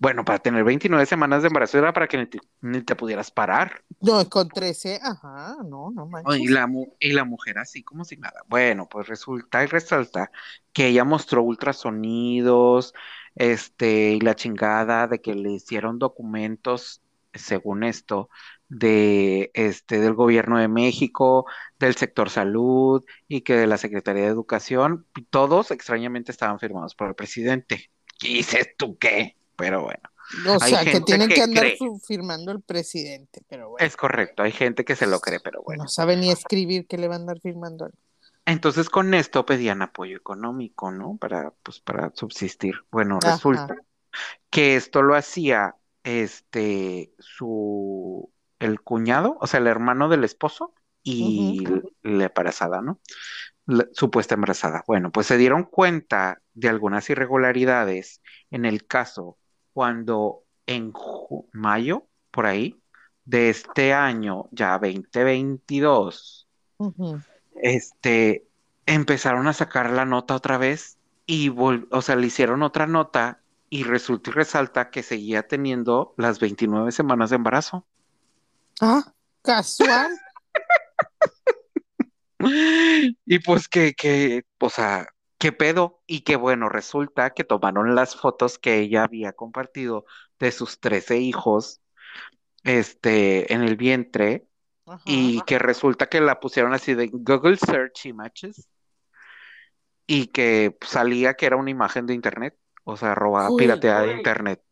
[0.00, 3.30] Bueno, para tener 29 semanas de embarazo era para que ni te, ni te pudieras
[3.30, 3.84] parar.
[4.00, 6.48] No, con 13, ajá, no, no Y manches.
[6.48, 8.42] la, mu- y la mujer así como si nada.
[8.48, 10.30] Bueno, pues resulta y resalta
[10.72, 12.92] que ella mostró ultrasonidos,
[13.34, 18.28] este, y la chingada de que le hicieron documentos, según esto,
[18.68, 21.46] de este, del gobierno de México,
[21.78, 26.94] del sector salud y que de la Secretaría de Educación, y todos extrañamente estaban firmados
[26.94, 27.90] por el presidente.
[28.22, 29.36] ¿Y dices tú qué?
[29.60, 30.02] Pero bueno.
[30.46, 31.66] O hay sea, que tienen que que andar
[32.06, 35.84] firmando el presidente, pero bueno, Es correcto, hay gente que se lo cree, pero bueno.
[35.84, 37.90] no sabe ni escribir que le van a andar firmando.
[38.46, 41.16] Entonces con esto pedían apoyo económico, ¿no?
[41.16, 42.74] Para, pues, para subsistir.
[42.90, 43.32] Bueno, Ajá.
[43.32, 43.76] resulta
[44.50, 51.64] que esto lo hacía este su el cuñado, o sea, el hermano del esposo y
[52.02, 53.00] la embarazada, ¿no?
[53.66, 54.84] La supuesta embarazada.
[54.86, 58.20] Bueno, pues se dieron cuenta de algunas irregularidades
[58.50, 59.38] en el caso
[59.72, 60.92] cuando en
[61.52, 62.80] mayo, por ahí,
[63.24, 67.20] de este año, ya 2022 Ujú.
[67.62, 68.46] este,
[68.86, 73.84] empezaron a sacar la nota otra vez y, o sea, le hicieron otra nota y
[73.84, 77.86] resulta y resalta que seguía teniendo las 29 semanas de embarazo.
[78.80, 80.10] Ah, casual.
[83.26, 85.06] Y pues que, que, o sea,
[85.40, 86.00] qué pedo.
[86.06, 90.04] Y que bueno, resulta que tomaron las fotos que ella había compartido
[90.38, 91.80] de sus 13 hijos,
[92.62, 94.46] este, en el vientre,
[94.86, 95.02] Ajá.
[95.04, 98.68] y que resulta que la pusieron así de Google Search Images,
[100.06, 103.64] y que salía que era una imagen de internet, o sea, robada, Güey.
[103.64, 104.62] pirateada de internet.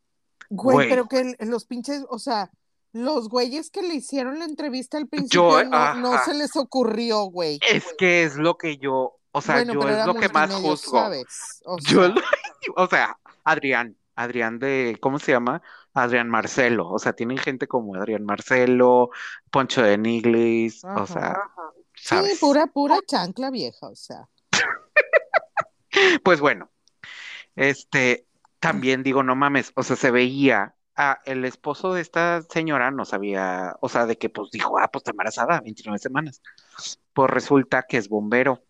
[0.51, 0.89] Güey, Güey.
[0.89, 2.51] pero que los pinches, o sea,
[2.93, 7.59] los güeyes que le hicieron la entrevista al principio Yo, no, se les ocurrió, güey.
[7.71, 11.01] Es que es lo que yo, o sea, bueno, yo es lo que más juzgo.
[11.01, 11.63] ¿sabes?
[11.65, 12.23] O Yo, sea, lo-
[12.77, 15.63] o sea, Adrián, Adrián de, ¿cómo se llama?
[15.95, 19.11] Adrián Marcelo, o sea, tienen gente como Adrián Marcelo,
[19.51, 21.07] Poncho de Niglis, o Ajá.
[21.07, 21.41] sea,
[21.95, 24.29] sí, pura, pura chancla vieja, o sea.
[26.23, 26.71] Pues bueno,
[27.57, 28.27] este,
[28.61, 33.05] también digo, no mames, o sea, se veía, ah, el esposo de esta señora no
[33.05, 36.43] sabía, o sea, de que pues dijo, ah, pues está embarazada, 29 semanas.
[37.13, 38.63] Pues resulta que es bombero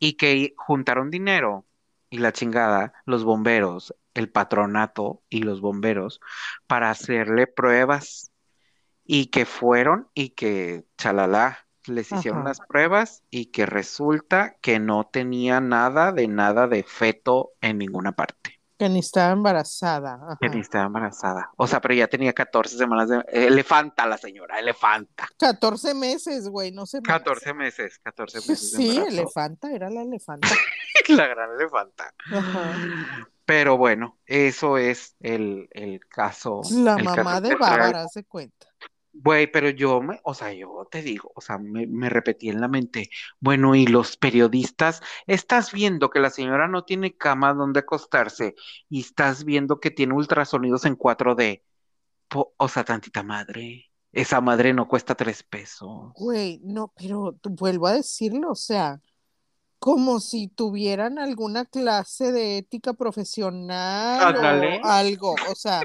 [0.00, 1.66] y que juntaron dinero
[2.10, 6.20] y la chingada, los bomberos, el patronato y los bomberos
[6.66, 8.32] para hacerle pruebas
[9.04, 12.48] y que fueron y que chalala, les hicieron Ajá.
[12.48, 18.12] las pruebas y que resulta que no tenía nada de nada de feto en ninguna
[18.12, 20.38] parte, Que ni estaba embarazada.
[20.40, 21.50] que ni estaba embarazada.
[21.58, 23.22] O sea, pero ya tenía 14 semanas de...
[23.30, 25.28] Elefanta la señora, elefanta.
[25.38, 30.48] 14 meses, güey, no se 14 meses, 14 meses Sí, elefanta, era la elefanta.
[31.08, 32.14] La gran elefanta.
[32.32, 32.72] Ajá.
[33.44, 36.62] Pero bueno, eso es el, el caso.
[36.70, 37.54] La el mamá caso de.
[37.56, 38.68] Bárbara, se cuenta.
[39.12, 42.60] Güey, pero yo me, o sea, yo te digo, o sea, me, me repetí en
[42.60, 47.80] la mente, bueno, y los periodistas, estás viendo que la señora no tiene cama donde
[47.80, 48.54] acostarse
[48.88, 51.64] y estás viendo que tiene ultrasonidos en 4D.
[52.28, 56.12] Po- o sea, tantita madre, esa madre no cuesta tres pesos.
[56.14, 59.00] Güey, no, pero vuelvo a decirlo, o sea,
[59.80, 65.82] como si tuvieran alguna clase de ética profesional o algo, o sea,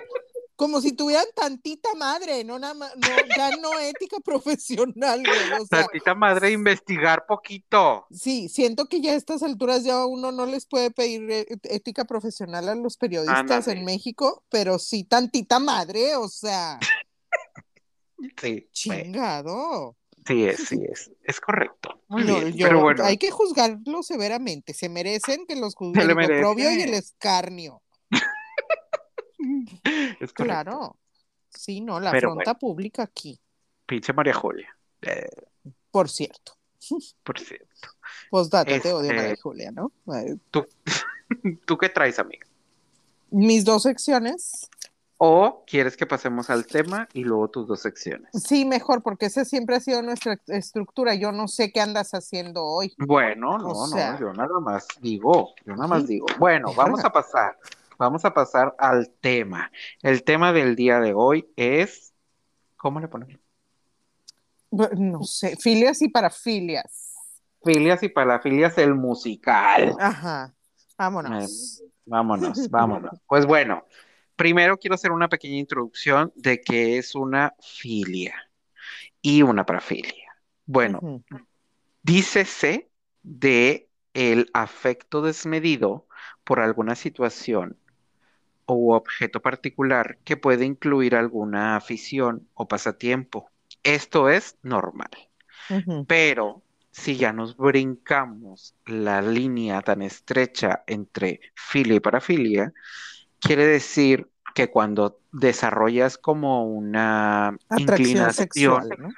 [0.56, 5.66] como si tuvieran tantita madre, no nada más, no, ya no ética profesional, güey, o
[5.66, 8.06] sea, Tantita madre, investigar poquito.
[8.12, 12.06] sí, siento que ya a estas alturas ya uno no les puede pedir eh, ética
[12.06, 13.38] profesional a los periodistas
[13.68, 13.80] Ándale.
[13.80, 16.80] en México, pero sí tantita madre, o sea,
[18.42, 19.96] Sí, chingado.
[20.26, 22.02] sí es, sí es, es correcto.
[22.08, 23.04] Muy No, bien, yo- pero bueno.
[23.04, 24.74] hay que juzgarlo severamente.
[24.74, 27.82] Se merecen que los juzguen el oprobio y el escarnio.
[30.20, 30.34] Es.
[30.34, 30.98] Claro.
[31.50, 33.40] Sí, no, la Pero afronta pública aquí,
[33.86, 34.68] Pinche María Julia,
[35.02, 35.30] eh,
[35.92, 36.54] por cierto.
[37.24, 37.90] por cierto.
[38.30, 39.92] Postdata, te odio, Este- María Julia, ¿no?
[40.52, 40.66] ¿Tú,
[41.66, 42.46] ¿tú qué traes, amiga?
[43.32, 44.70] Mis dos secciones,
[45.18, 48.30] ¿O quieres que pasemos al tema y luego tus dos secciones?
[48.34, 51.16] sí, mejor, porque esa siempre ha sido nuestra estructura.
[51.16, 52.94] Yo no sé qué andas haciendo hoy.
[52.98, 56.26] Bueno, no, O sea- no, yo nada más digo, yo nada más digo.
[56.38, 57.58] Bueno, vamos a pasar,
[57.98, 59.72] vamos a pasar al tema.
[60.02, 62.14] El tema del día de hoy es,
[62.78, 63.40] ¿cómo le ponemos?
[64.72, 67.14] No sé, filias y parafilias.
[67.64, 69.96] Filias y parafilias, el musical.
[70.00, 70.54] Ajá,
[70.98, 71.82] vámonos.
[72.06, 73.20] Vámonos, vámonos.
[73.28, 73.86] Pues bueno,
[74.36, 78.36] primero quiero hacer una pequeña introducción de qué es una filia
[79.22, 80.36] y una parafilia.
[80.66, 81.24] Bueno, Ujú.
[82.04, 82.90] dícese
[83.24, 86.08] de el afecto desmedido
[86.44, 87.78] por alguna situación
[88.68, 93.50] u objeto particular que puede incluir alguna afición o pasatiempo.
[93.84, 95.10] Esto es normal.
[96.08, 102.74] Pero si ya nos brincamos la línea tan estrecha entre filia y parafilia,
[103.40, 109.10] quiere decir que cuando desarrollas como una Atracción inclinación, sexual, ¿no?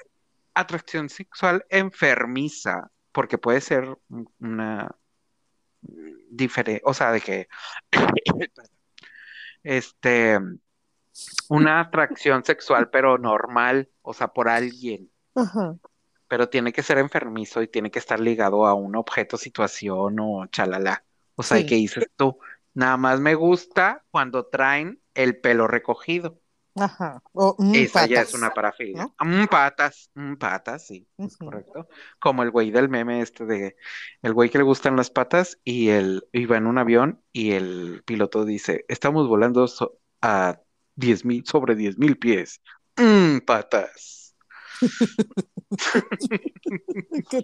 [0.55, 3.97] atracción sexual enfermiza, porque puede ser
[4.39, 4.89] una
[6.29, 7.47] diferente, o sea, de que,
[9.63, 10.39] este,
[11.49, 15.75] una atracción sexual, pero normal, o sea, por alguien Ajá.
[16.27, 20.45] pero tiene que ser enfermizo y tiene que estar ligado a un objeto, situación o
[20.47, 21.03] chalala.
[21.35, 21.65] O sea, Sí.
[21.65, 22.37] ¿qué dices tú?
[22.73, 26.39] Nada más me gusta cuando traen el pelo recogido.
[26.79, 27.21] Ajá.
[27.33, 29.07] O, mm, Esa ya es una parafilia.
[29.19, 31.87] Mm, patas, mm, patas, sí, es correcto.
[32.19, 33.75] Como el güey del meme este de
[34.21, 38.03] el güey que le gustan las patas y él iba en un avión y el
[38.05, 40.59] piloto dice, estamos volando so- a
[40.95, 42.61] 10 mil, sobre 10 mil pies.
[42.97, 44.35] Mm, patas.
[47.29, 47.43] Qué.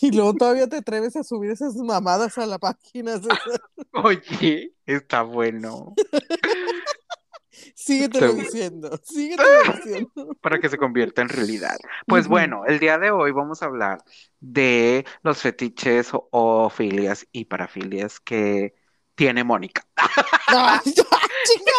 [0.00, 3.16] Y luego todavía te atreves a subir esas mamadas a la página.
[3.18, 3.38] César.
[3.92, 5.94] Oye, está bueno.
[7.74, 10.10] Síguetelo Te- diciendo, síguetelo diciendo.
[10.40, 11.76] para que se convierta en realidad.
[12.06, 14.02] Pues bueno, el día de hoy vamos a hablar
[14.40, 18.74] de los fetiches o, o filias y parafilias que
[19.14, 19.86] tiene Mónica.
[20.48, 21.72] ¡Ay, chinga!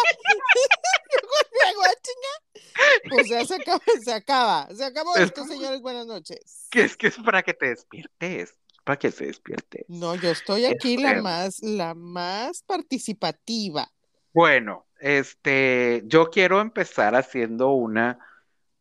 [1.52, 3.10] Luego, ah, chinga.
[3.10, 4.68] Pues ya se acaba, se acaba.
[4.74, 5.80] Se acabó Es- esto, señores.
[5.80, 6.66] Buenas noches.
[6.70, 9.84] Que es que es para que te despiertes, para que se despierte.
[9.88, 13.90] No, yo estoy aquí la Este- más, la más participativa.
[14.32, 18.18] Bueno, este, yo quiero empezar haciendo una,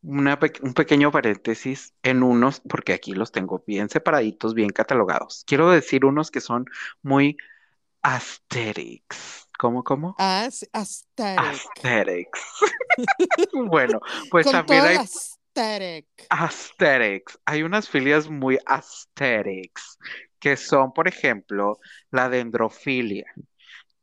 [0.01, 5.43] un pequeño paréntesis en unos, porque aquí los tengo bien separaditos, bien catalogados.
[5.45, 6.65] Quiero decir unos que son
[7.01, 7.38] muy
[8.03, 9.49] aesthetics.
[9.59, 10.15] ¿Cómo, cómo?
[10.17, 11.39] As, aesthetic.
[11.39, 12.41] Aesthetics.
[13.53, 13.99] Bueno,
[14.31, 16.07] pues Con también hay aesthetic.
[16.29, 17.39] aesthetics.
[17.45, 19.97] Hay unas filias muy aesthetics,
[20.39, 21.79] que son, por ejemplo,
[22.12, 23.25] la dendrofilia,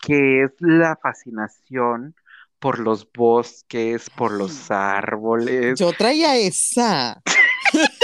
[0.01, 2.15] que es la fascinación
[2.59, 7.23] por los bosques, por los árboles, Yo traía esa.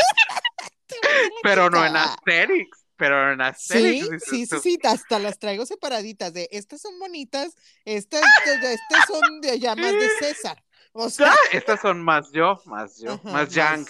[1.42, 4.60] pero no en aesthetics, pero en Sí, dices sí, sí, tú.
[4.62, 7.54] sí, hasta las traigo separaditas de estas son bonitas,
[7.84, 10.62] estas, estas son de llamas de César.
[10.92, 13.50] O sea, Ah, estas son más yo, más yo, Ajá, más.
[13.50, 13.86] yang,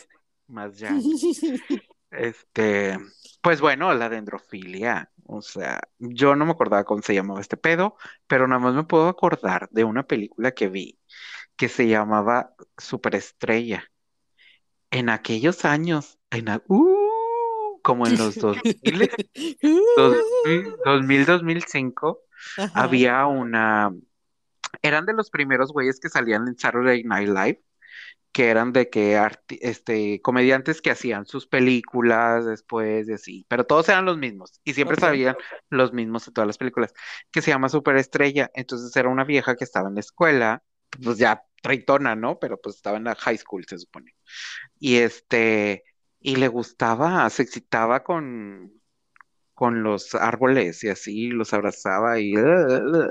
[0.49, 1.01] más yang.
[2.11, 2.99] Este,
[3.42, 5.11] pues bueno, la dendrofilia.
[5.28, 8.84] O sea, yo no me acordaba cómo se llamaba este pedo, pero nada más me
[8.84, 10.98] puedo acordar de una película que vi
[11.56, 13.84] que se llamaba Superestrella.
[14.90, 19.10] En aquellos años, en, a- uh, como en los 2000,
[19.96, 22.20] 2000, 2000, 2005,
[22.58, 22.82] Ajá.
[22.82, 23.92] había una,
[24.82, 27.62] eran de los primeros güeyes que salían en Saturday Night Live,
[28.37, 29.18] que eran de que
[29.62, 34.75] este, comediantes que hacían sus películas después de así, pero todos eran los mismos y
[34.75, 34.99] siempre Ok.
[34.99, 35.37] sabían
[35.70, 36.92] los mismos en todas las películas,
[37.33, 38.51] que se llama Superestrella.
[38.55, 40.62] Entonces era una vieja que estaba en la escuela,
[41.03, 42.38] pues ya treintona, ¿no?
[42.38, 44.14] Pero pues estaba en la high school, se supone.
[44.79, 45.85] Y este,
[46.20, 48.72] y le gustaba, se excitaba con,
[49.55, 52.35] con los árboles y así, los abrazaba y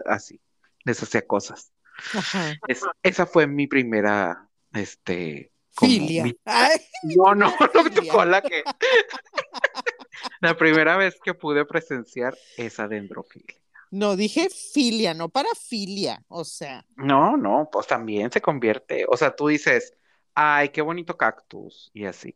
[0.08, 0.42] así,
[0.86, 1.74] les hacía cosas.
[2.14, 2.56] Ajá.
[2.68, 6.24] Es- esa fue mi primera, este, como Filia.
[6.24, 8.64] mi- Ay, no, no, no me tocó la que,
[10.42, 13.58] la primera vez que pude presenciar esa dendrofilia.
[13.92, 16.24] no, dije filia, no para filia.
[16.28, 19.94] O sea, No, no, pues también se convierte, o sea, tú dices,
[20.34, 22.36] ay, qué bonito cactus, y así.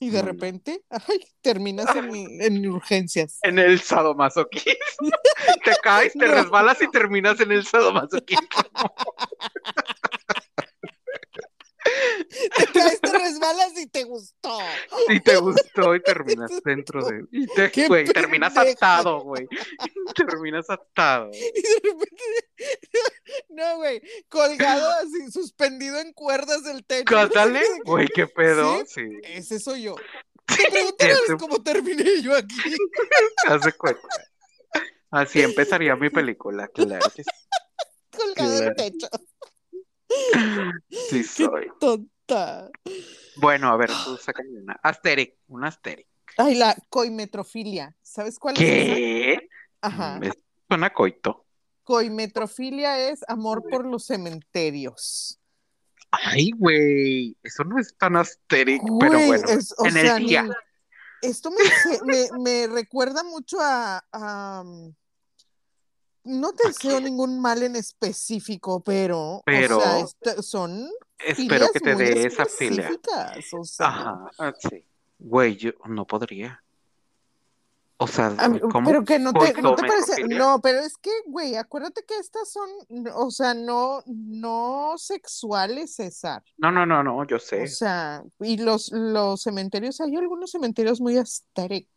[0.00, 0.28] y de no.
[0.28, 3.38] repente, ay, terminas en, en urgencias.
[3.42, 5.10] En el sadomasoquismo.
[5.64, 6.34] Te caes, te No.
[6.34, 8.46] resbalas y terminas en el sadomasoquismo.
[12.56, 14.58] Te caes, te resbalas y te gustó.
[15.08, 17.24] Y te gustó y terminas dentro de...
[17.32, 17.68] Y te,
[18.12, 19.46] terminas atado, güey.
[20.14, 21.30] Terminas atado.
[21.32, 22.24] Y de repente,
[23.50, 27.04] no, güey, colgado así, suspendido en cuerdas del techo.
[27.06, 28.84] Cántale, güey, qué pedo.
[28.86, 29.96] Sí, Ese soy yo.
[30.46, 32.56] Te preguntarás Ese- cómo terminé yo aquí.
[33.46, 34.08] haz de cuenta.
[35.10, 37.30] Así empezaría mi película, claro que sí.
[38.16, 38.74] Colgado del Claro.
[38.76, 39.08] techo.
[40.90, 41.68] Sí Qué soy.
[41.80, 42.70] tonta.
[43.36, 44.78] Bueno, a ver, tú sácame una.
[44.82, 46.08] Asterix, un Asterix.
[46.36, 47.94] Ay, la coimetrofilia.
[48.02, 48.94] ¿Sabes cuál es esa?
[48.94, 49.48] ¿Qué?
[49.80, 50.18] Ajá.
[50.18, 51.46] Mm, es- Suena coito.
[51.82, 55.40] Coimetrofilia es amor por los cementerios.
[56.10, 60.42] Ay, güey, eso no es tan Asterix, pero bueno, es- o en sea, el día.
[60.42, 60.50] ni-
[61.22, 61.56] esto me,
[62.04, 64.94] me, me recuerda mucho a, a, um,
[66.28, 70.88] no te deseo ningún mal en específico, pero, Pero- o sea, esta- son
[71.18, 72.90] Espero que te dé esa filia.
[73.52, 74.84] o sea, Ajá, ah, sí.
[75.18, 76.62] Güey, yo no podría.
[78.00, 78.32] O sea,
[78.70, 78.86] ¿cómo?
[78.88, 82.48] pero que no te, no te parece, no, pero es que, güey, acuérdate que estas
[82.48, 82.70] son,
[83.12, 86.44] o sea, no, no sexuales, César.
[86.58, 87.64] No, no, no, no, yo sé.
[87.64, 91.88] O sea, y los, los cementerios, hay algunos cementerios muy aesthetic.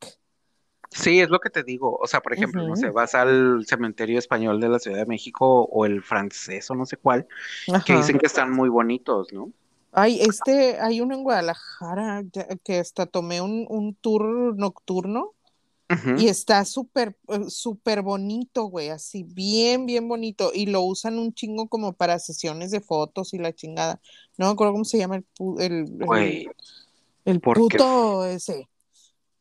[0.92, 1.98] Sí, es lo que te digo.
[1.98, 5.64] O sea, por ejemplo, no sé, vas al cementerio español de la Ciudad de México
[5.64, 7.28] o el francés o no sé cuál,
[7.84, 9.54] que dicen que están muy bonitos, ¿no?
[9.92, 12.24] Ay, este, hay uno en Guadalajara
[12.64, 15.34] que hasta tomé un, un tour nocturno
[16.16, 20.52] y está súper, eh, súper bonito, güey, así, bien, bien bonito.
[20.54, 24.02] Y lo usan un chingo como para sesiones de fotos y la chingada.
[24.38, 25.26] No me acuerdo cómo se llama el,
[25.60, 26.44] el, el-
[27.26, 28.70] el puto ese,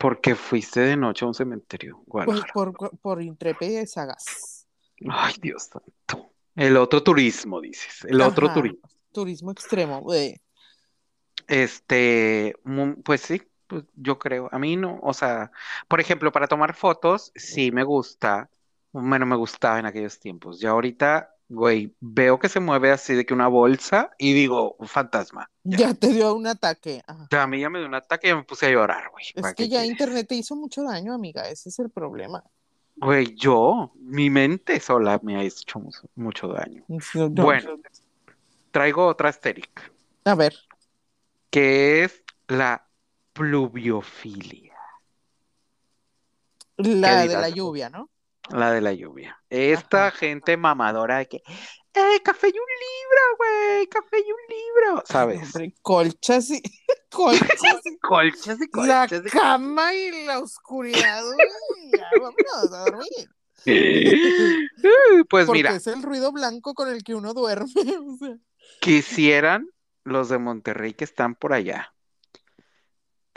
[0.01, 2.53] porque fuiste de noche a un cementerio, por, Guadalajara.
[2.55, 4.67] por, por intrépida y sagaz.
[5.07, 6.33] Ay, Dios santo.
[6.57, 8.07] El otro turismo, dices.
[8.09, 8.89] El otro turismo.
[9.13, 10.41] Turismo extremo, güey.
[11.47, 12.55] Este,
[13.05, 14.49] pues sí, pues yo creo.
[14.53, 15.53] A mí no, o sea,
[15.87, 18.49] por ejemplo, para tomar fotos, sí me gusta.
[18.93, 20.61] Bueno, me gustaba en aquellos tiempos.
[20.61, 24.87] Ya ahorita Güey, veo que se mueve así de que una bolsa y digo, un
[24.87, 25.51] fantasma.
[25.65, 27.03] Ya te dio un ataque.
[27.07, 27.27] Ajá.
[27.43, 29.25] A mí ya me dio un ataque y ya me puse a llorar, güey.
[29.35, 31.49] Es ¿Para que ya internet te hizo mucho daño, amiga.
[31.49, 32.45] Ese es el problema.
[32.97, 36.85] Güey, yo, mi mente sola me ha hecho mu- mucho daño.
[36.87, 37.43] No, no.
[37.43, 37.81] Bueno,
[38.71, 39.91] traigo otra estérica,
[40.25, 40.55] A ver.
[41.51, 42.87] que es la
[43.33, 44.75] pluviofilia,
[46.77, 48.10] La de la lluvia, ¿no?
[48.53, 49.41] La de la lluvia.
[49.51, 50.17] Esta Ajá.
[50.17, 53.87] gente mamadora de que, ¡eh, café y un libro, güey!
[53.89, 55.03] ¡Café y un libro!
[55.07, 55.43] ¿Sabes?
[55.55, 56.63] Hombre, colchas y
[57.11, 62.03] colchas y Colchas y la colchas y cama y la oscuridad, güey.
[62.21, 63.31] Vámonos a dormir.
[65.29, 67.67] Pues Porque mira, es el ruido blanco con el que uno duerme.
[67.99, 68.37] o sea.
[68.81, 69.69] quisieran
[70.05, 71.95] los de Monterrey que están por allá,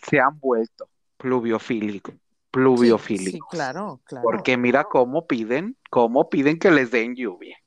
[0.01, 2.15] se han vuelto pluviofílicos,
[2.53, 3.49] Sí, sí, pluviofílicos.
[3.49, 4.23] claro, claro.
[4.23, 7.57] Porque mira cómo piden, cómo piden que les den lluvia,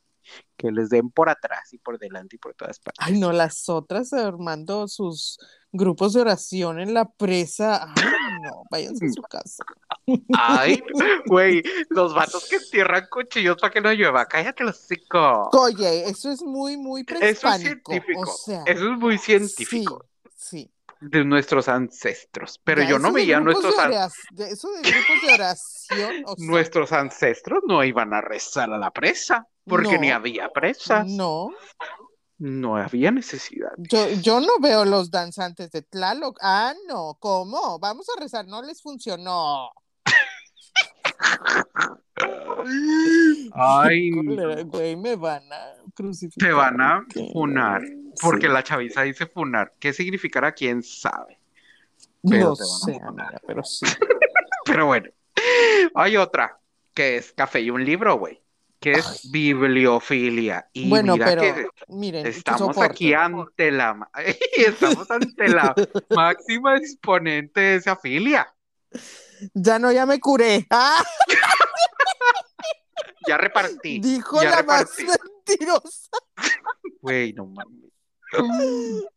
[0.57, 3.05] que les den por atrás y por delante y por todas partes.
[3.05, 5.39] Ay, no, las otras armando sus
[5.73, 7.93] grupos de oración en la presa.
[7.97, 9.65] Ay, no, váyanse a su casa.
[10.33, 10.83] Ay,
[11.27, 15.51] güey, los vatos que entierran cuchillos para que no llueva, cállate los hocico.
[15.53, 17.91] Oye, eso es muy, muy Eso es prehispánico.
[17.93, 20.07] científico, O sea, eso es muy científico
[20.37, 20.73] sí, sí.
[21.01, 22.61] De nuestros ancestros.
[22.65, 26.23] Pero Ya, yo no veía nuestros, de an- orac- de- eso de grupos de oración,
[26.27, 30.17] o sea, nuestros ancestros no iban a rezar a la presa, porque ni No.
[30.17, 31.51] había presas, no.
[32.39, 33.71] no había necesidad.
[33.79, 36.39] Yo, yo no veo los danzantes de Tlaloc.
[36.43, 37.79] Ah, no, ¿cómo?
[37.79, 39.71] Vamos a rezar, no les funcionó.
[43.55, 44.11] Ay,
[44.67, 46.49] güey, me van a crucificar.
[46.49, 47.31] te van a ¿qué?
[48.21, 48.53] Porque Sí.
[48.53, 49.73] la chaviza dice funar.
[49.79, 50.53] ¿Qué significará?
[50.53, 51.41] ¿Quién sabe?
[52.23, 52.63] No pero te
[52.93, 53.43] van a funar.
[53.47, 53.87] pero sí.
[54.65, 55.09] Pero bueno,
[55.95, 56.59] hay otra
[56.93, 58.43] que es café y un libro, güey,
[58.81, 59.31] que es Ay.
[59.31, 60.69] bibliofilia.
[60.73, 64.11] Y Bueno, mira pero que miren, estamos aquí ante la,
[64.57, 65.73] estamos ante la
[66.11, 68.53] máxima exponente de esa filia.
[69.55, 70.67] Ya no, ya me curé.
[70.71, 71.01] ¡Ah!
[73.29, 76.11] Ya repartí, Dijo ya la más mentirosa.
[77.01, 77.91] Güey, no mames.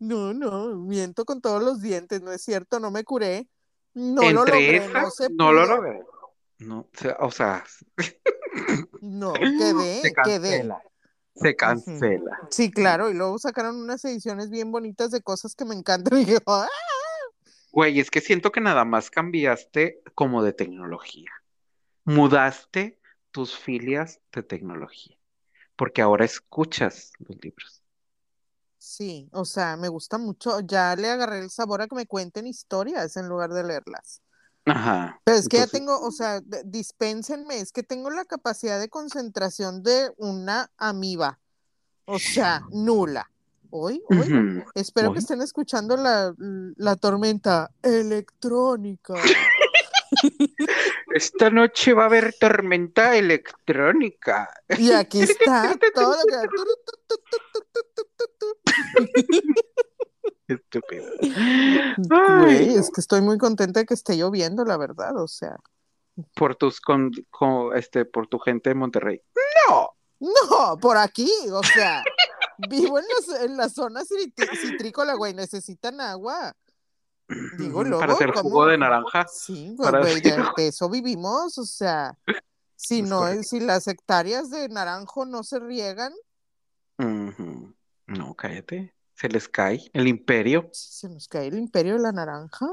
[0.00, 3.48] No, no, miento con todos los dientes, no es cierto, no me curé.
[3.94, 6.02] No lo logré, esas, no se no lo logré.
[6.58, 6.88] No,
[7.20, 7.64] o sea,
[9.00, 10.50] No, quedé, se quedé.
[10.50, 10.82] cancela.
[11.36, 12.48] Se cancela.
[12.50, 16.18] Sí, claro, y luego sacaron unas ediciones bien bonitas de cosas que me encantan.
[16.20, 16.68] Y yo, ¡ah!
[17.72, 21.30] Güey, es que siento que nada más cambiaste como de tecnología.
[22.04, 23.00] Mudaste
[23.32, 25.16] tus filias de tecnología.
[25.76, 27.82] Porque ahora escuchas los libros.
[28.78, 30.60] Sí, o sea, me gusta mucho.
[30.60, 34.20] Ya le agarré el sabor a que me cuenten historias en lugar de leerlas.
[34.66, 35.20] Ajá.
[35.24, 39.82] Pero es que ya tengo, o sea, dispénsenme, es que tengo la capacidad de concentración
[39.82, 41.40] de una amiba.
[42.04, 43.30] O sea, nula.
[43.70, 45.14] Hoy, hoy, espero Hoy.
[45.14, 46.32] que estén escuchando la,
[46.76, 49.14] la tormenta electrónica.
[51.14, 54.48] Esta noche va a haber tormenta electrónica.
[54.76, 56.16] Y aquí está todo.
[60.48, 61.06] Estúpido.
[61.96, 65.16] Güey, es que estoy muy contenta de que esté lloviendo, la verdad.
[65.16, 65.56] O sea,
[66.34, 69.22] por tus con, con- este, por tu gente de Monterrey.
[69.68, 69.90] No.
[70.20, 72.02] no, por aquí, o sea,
[72.68, 76.54] vivo en, los- en la zona citrícola, güey, necesitan agua.
[77.58, 78.42] Digo, Para hacer ¿cómo?
[78.50, 79.26] jugo de naranja.
[79.28, 82.18] Sí, güey, Para güey, de, hacer- de eso vivimos, o sea,
[82.76, 83.42] si Es no, correcto.
[83.44, 86.12] si las hectáreas de naranjo no se riegan.
[88.06, 88.94] No, cállate.
[89.14, 90.68] Se les cae el imperio.
[90.72, 92.66] se nos cae el imperio de la naranja.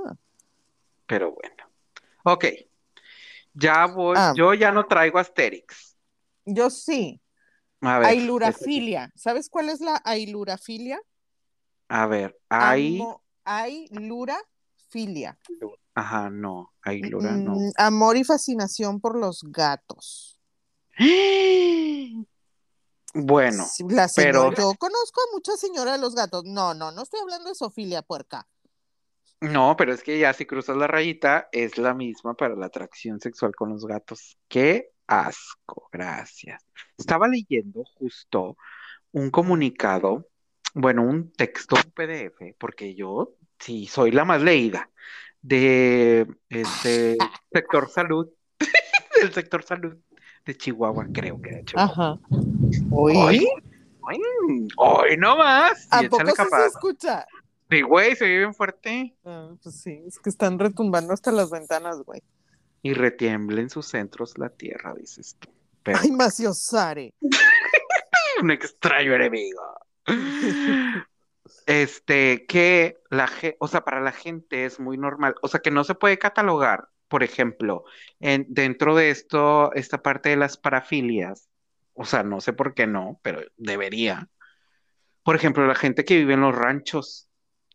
[1.05, 1.63] Pero bueno.
[2.23, 2.45] Ok.
[3.53, 4.15] Ya voy.
[4.17, 4.33] Ah.
[4.35, 5.97] Yo ya no traigo Asterix.
[6.45, 7.21] Yo sí,
[7.81, 8.07] A ver.
[8.07, 9.11] ailurafilia.
[9.15, 10.99] ¿Sabes cuál es la ailurafilia?
[11.89, 12.39] A ver.
[12.49, 12.99] Hay.
[13.01, 15.37] Amo- ailurafilia.
[15.93, 16.73] Ajá, no.
[16.83, 17.55] Ailura, no.
[17.55, 20.39] Mm, amor y fascinación por los gatos.
[23.13, 26.43] Bueno, Sí, la señora- pero- yo conozco a mucha señora de los gatos.
[26.45, 28.47] No, no, no estoy hablando de Sofilia puerca.
[29.41, 33.19] no, pero es que ya si cruzas la rayita, es la misma para la atracción
[33.19, 34.37] sexual con los gatos.
[34.47, 36.63] Qué asco, gracias.
[36.97, 38.55] Estaba leyendo justo
[39.11, 40.29] un comunicado,
[40.73, 44.89] bueno, un texto, un PDF, porque yo sí soy la más leída
[45.41, 47.17] de este
[47.51, 48.29] sector salud,
[49.21, 49.97] del sector salud
[50.45, 51.91] de Chihuahua, creo que de Chihuahua.
[51.91, 52.19] Ajá.
[52.89, 53.15] Hoy,
[54.01, 55.87] hoy, hoy no más.
[55.91, 57.25] ¿A Y poco se escucha?
[57.69, 59.15] Sí, güey, se oye bien fuerte.
[59.23, 62.21] Ah, pues sí, es que están retumbando hasta las ventanas, güey.
[62.81, 65.49] Y retiembla en sus centros la tierra, dices tú.
[65.83, 67.13] pero Ay, Maciosare.
[68.41, 69.61] un extraño enemigo.
[71.65, 75.71] Este, que la gente, o sea, para la gente es muy normal, o sea, que
[75.71, 77.83] no se puede catalogar, por ejemplo,
[78.19, 81.49] en, dentro de esto, esta parte de las parafilias,
[81.93, 84.29] o sea, no sé por qué no, pero debería.
[85.23, 87.29] Por ejemplo, la gente que vive en los ranchos,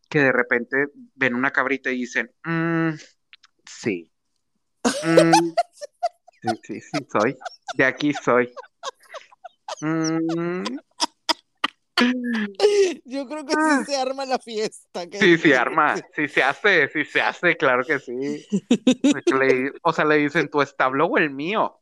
[0.09, 2.95] que de repente ven una cabrita y dicen, "Mm,
[3.65, 4.11] sí,
[5.03, 5.33] Mm,
[6.43, 7.37] sí, sí, sí, soy,
[7.77, 8.53] de aquí soy.
[9.83, 10.79] Mm,
[13.05, 13.79] Yo creo que Ah.
[13.85, 15.07] sí se arma la fiesta.
[15.07, 18.47] que- Sí, sí, arma, sí se hace, sí se hace, claro que sí.
[19.39, 21.81] Le- o sea, le dicen tu establo o el mío.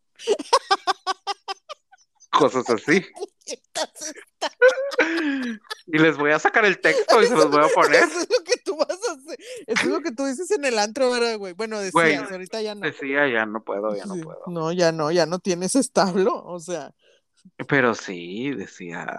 [2.30, 3.04] Cosas así.
[5.86, 8.04] Y les voy a sacar el texto y se los voy a poner.
[8.04, 9.38] Eso es lo que tú vas a hacer.
[9.66, 11.52] Eso es lo que tú dices en el antro, ¿verdad, güey?
[11.52, 12.80] Bueno, decías, Güey, ahorita ya no.
[12.82, 14.42] Decía, ya no puedo, ya no puedo.
[14.46, 16.92] No, ya no, ya no tienes establo, o sea.
[17.68, 19.18] Pero sí, decía.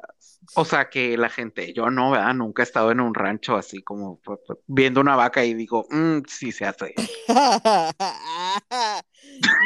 [0.53, 2.33] O sea, que la gente, yo no, ¿verdad?
[2.33, 5.85] Nunca he estado en un rancho así como pu- pu- viendo una vaca y digo,
[5.89, 6.93] "Mm, sí se hace.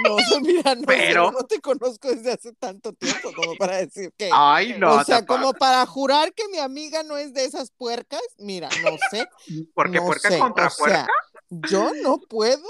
[0.04, 4.30] No, mira, no, no te conozco desde hace tanto tiempo como para decir que.
[4.34, 8.22] Ay, no, o sea, como para jurar que mi amiga no es de esas puercas,
[8.38, 9.28] mira, no sé.
[9.76, 11.08] Porque no puerca sé, contra o puerca.
[11.50, 12.64] sea, yo no puedo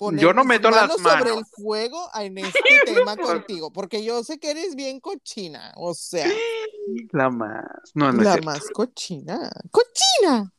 [0.00, 1.50] poner Yo no meto las manos sobre el manos.
[1.52, 6.26] fuego en este tema contigo, porque yo sé que eres bien cochina, o sea,
[7.12, 7.64] La más.
[7.94, 9.48] No, no es la más cochina.
[9.70, 10.52] ¡Cochina!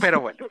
[0.00, 0.46] Pero bueno.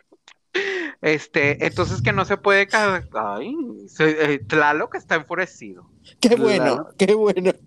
[1.01, 2.67] Este, entonces que no se puede.
[3.13, 3.55] Ay,
[3.87, 5.89] se- eh, Tlaloc está enfurecido.
[6.19, 6.89] ¡Qué bueno!
[6.97, 7.53] ¡Qué bueno!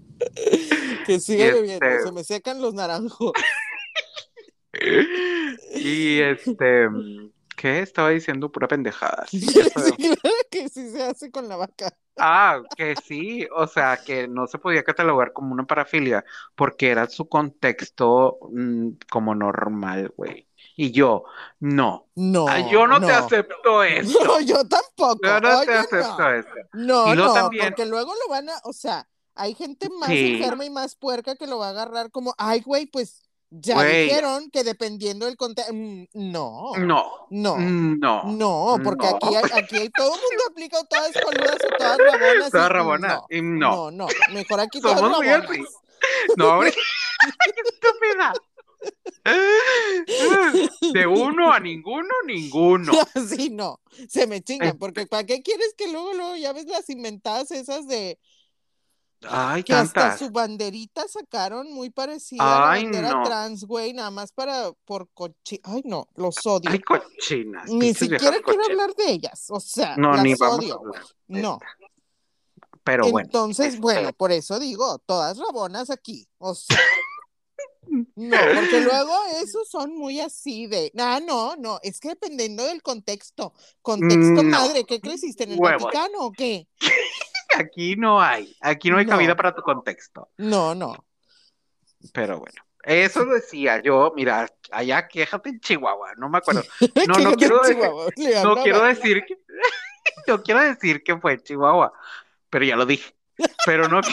[1.07, 3.33] Que lloviendo, este- se me secan los naranjos.
[5.75, 6.89] Y este.
[7.63, 7.79] ¿Qué?
[7.81, 9.25] Estaba diciendo pura pendejada.
[9.27, 11.97] sí, Sí, eso que sí se hace con la vaca.
[12.19, 17.09] Ah, que sí, o sea, que no se podía catalogar como una parafilia porque era
[17.09, 20.49] su contexto mm, como normal, güey.
[20.77, 21.25] Y yo,
[21.61, 24.25] no, No, Ah, yo no, te acepto esto.
[24.25, 25.21] No, yo tampoco.
[25.27, 26.31] Yo no te acepto no.
[26.31, 26.51] esto.
[26.73, 30.71] No, no, también- porque luego lo van a, o sea, hay gente más enferma y
[30.71, 33.23] más puerca que lo va a agarrar como, ay, güey, pues
[33.55, 34.05] ya Güey.
[34.05, 35.73] dijeron que dependiendo del contexto.
[35.75, 38.25] No, No, no, no.
[38.25, 39.17] no, porque no.
[39.17, 42.51] aquí, hay, aquí hay- todo el mundo aplica todas coludas o todas rabonas.
[42.51, 43.09] Toda y rabona.
[43.09, 43.91] No, Y no.
[43.91, 45.51] no, no, mejor aquí todas Somos rabonas.
[46.37, 46.77] No, ahorita-
[47.73, 48.33] estúpida.
[50.93, 52.93] De uno a ninguno, ninguno.
[53.29, 54.75] Sí, no, se me chingan, Eh.
[54.79, 58.19] porque ¿para qué quieres que luego, luego, ya ves las inventadas esas de
[59.29, 60.19] Ay, que hasta tantas.
[60.19, 63.23] su banderita sacaron muy parecida a la Ay, bandera no.
[63.25, 66.71] trans, güey, nada más para, por cochi, ay no, los odio.
[66.71, 67.69] Ay, cochinas.
[67.71, 68.69] Ni siquiera quiero cochinas.
[68.71, 71.03] hablar de ellas, o sea, No, las ni vamos odio, a hablar.
[71.29, 71.43] güey.
[71.43, 71.59] No,
[72.85, 73.27] Pero bueno.
[73.27, 76.77] entonces, bueno, por eso digo, todas rabonas aquí, o sea,
[78.17, 82.83] no, porque luego esos son muy así de, ah, no, no, es que dependiendo del
[82.83, 83.53] contexto,
[83.83, 84.45] contexto No.
[84.45, 85.83] madre, ¿qué creciste en el Huevos.
[85.85, 86.67] Vaticano o qué?
[87.59, 89.13] Aquí no hay, aquí no hay No.
[89.13, 90.31] cabida para tu contexto.
[90.39, 91.05] No, no,
[92.13, 96.63] Pero bueno, eso decía yo, mira, allá quéjate en Chihuahua, no me acuerdo.
[97.09, 97.79] No, no quiero decir,
[98.43, 99.37] no quiero decir que,
[100.27, 101.93] no quiero decir que fue Chihuahua,
[102.51, 103.15] pero ya lo dije.
[103.67, 104.01] Pero no,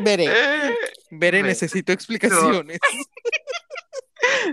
[0.00, 0.76] Veré,
[1.10, 1.48] veré, Ve.
[1.48, 2.78] necesito explicaciones.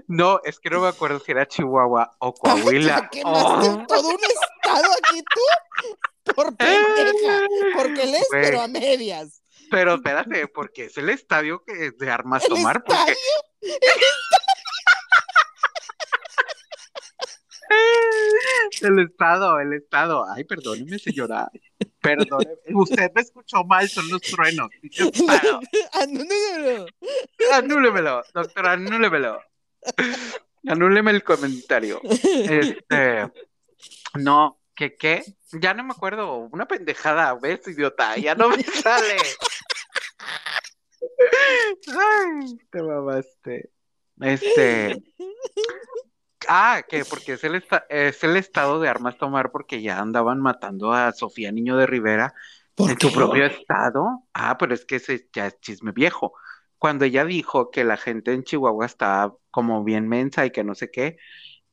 [0.08, 3.10] no, es que no me acuerdo si era Chihuahua o Coahuila.
[3.10, 3.86] Quemaste Oh.
[3.88, 5.42] todo un estado aquí tú
[6.36, 7.42] por pendeja,
[7.76, 8.44] porque lees Güey.
[8.44, 9.42] pero a medias.
[9.70, 13.16] Pero espérate, porque es el estadio que de armas ¿El tomar, porque
[18.82, 20.26] el estado, el estado.
[20.30, 21.50] Ay, perdóneme, señora.
[22.02, 22.56] Perdóneme.
[22.74, 24.70] Usted me escuchó mal, son los truenos.
[25.22, 25.62] No.
[27.54, 29.42] Anúlemelo, doctora, anúlemelo.
[30.68, 32.02] Anúleme el comentario.
[32.04, 33.32] Este,
[34.16, 35.24] no, ¿qué qué?
[35.54, 36.50] Ya no me acuerdo.
[36.52, 38.18] Una pendejada, ¿ves, idiota?
[38.18, 39.18] Ya no me sale.
[41.88, 43.72] Ay, te mamaste.
[44.22, 45.04] Este.
[46.48, 50.40] Ah, que porque es el, esta- es el estado de armas tomar porque ya andaban
[50.42, 52.34] matando a Sofía Niño de Rivera
[52.76, 53.16] ¿Por en su qué?
[53.16, 54.24] propio estado.
[54.34, 56.34] Ah, pero es que ese ya es chisme viejo.
[56.80, 60.74] Cuando ella dijo que la gente en Chihuahua estaba como bien mensa y que no
[60.74, 61.18] sé qué,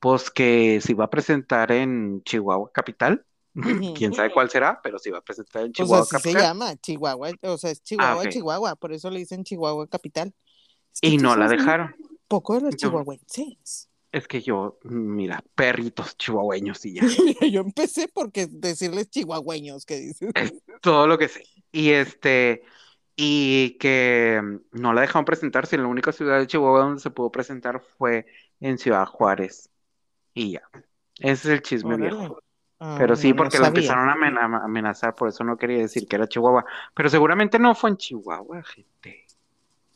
[0.01, 3.27] pues que se iba a presentar en Chihuahua capital.
[3.93, 6.37] Quién sabe cuál será, pero se iba a presentar en Chihuahua así se capital.
[6.37, 8.27] llama, Chihuahua, o sea, es Chihuahua, ok.
[8.27, 10.35] Chihuahua, por eso le dicen Chihuahua capital.
[10.95, 11.95] Es que Y no la dejaron.
[12.29, 13.89] Poco de los chihuahuenses.
[14.13, 17.07] Es que yo, mira, perritos chihuahueños y ya.
[17.53, 20.35] Yo empecé porque decirles chihuahueños, ¿qué dices?
[20.35, 21.43] Es todo lo que sé.
[21.73, 22.63] Y este,
[23.17, 25.77] y que mm, no la dejaron presentarse.
[25.79, 28.27] La única ciudad de Chihuahua donde se pudo presentar fue
[28.61, 29.71] en Ciudad Juárez.
[30.39, 30.63] Y ya.
[31.19, 32.39] Ese es el chisme viejo.
[32.81, 33.81] Ah, Pero sí, no, no porque la sabía.
[33.81, 36.65] empezaron a amen- a amenazar, por eso no quería decir que era Chihuahua.
[36.95, 39.27] Pero seguramente no fue en Chihuahua, gente.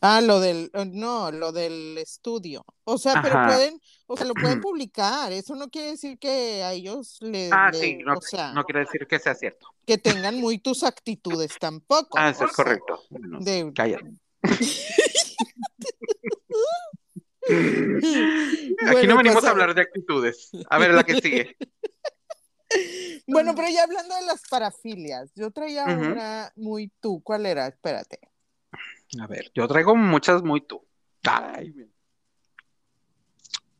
[0.01, 2.65] Ah, lo del, eh, no, lo del estudio.
[2.83, 5.31] O sea, pero pueden, o sea, lo pueden publicar.
[5.31, 8.65] Eso no quiere decir que a ellos le, Ah, le- sí, no, o sea, no
[8.65, 9.65] quiere decir que sea cierto.
[9.87, 12.17] que tengan muy tus actitudes tampoco.
[12.19, 13.01] Ah, eso es correcto.
[13.09, 14.11] Bueno, sí, de- cállate.
[17.49, 20.51] Aquí Bueno, no venimos a hablar de actitudes.
[20.69, 21.57] A ver, la que sigue.
[23.27, 27.21] Bueno, pero ya hablando de las parafilias, yo traía una muy tú.
[27.21, 27.67] ¿Cuál era?
[27.67, 28.19] Espérate.
[29.21, 30.83] A ver, yo traigo muchas muy tú.
[31.23, 31.73] Ay.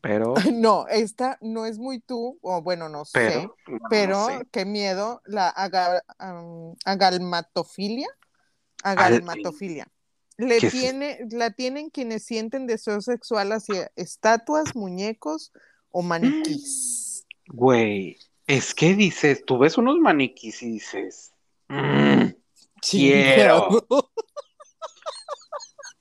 [0.04, 3.50] Pero, No, esta no es muy tú, o bueno, no sé,
[3.90, 4.48] pero, no, sé.
[4.52, 8.10] qué miedo, la aga- am, agalmatofilia.
[8.84, 9.88] Agalmatofilia.
[10.38, 15.52] Le tiene, la tienen quienes sienten deseo sexual hacia estatuas, muñecos
[15.92, 17.26] o maniquís.
[17.48, 18.18] Güey,
[18.48, 21.32] es que dices, tú ves unos maniquís y dices,
[21.68, 22.30] "Mm,
[22.82, 23.88] quiero,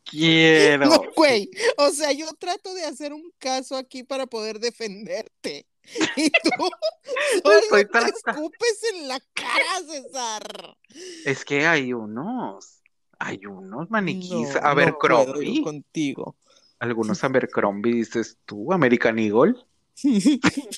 [0.04, 0.86] quiero.
[0.86, 5.66] No, güey, o sea, yo trato de hacer un caso aquí para poder defenderte.
[6.16, 6.50] Y tú
[7.42, 10.76] solo te escupes en la cara, César.
[11.24, 12.81] Es que hay unos,
[13.22, 16.36] hay unos maniquís No, no Abercrombie, yo contigo.
[16.80, 19.54] algunos Abercrombie, dices tú, American Eagle.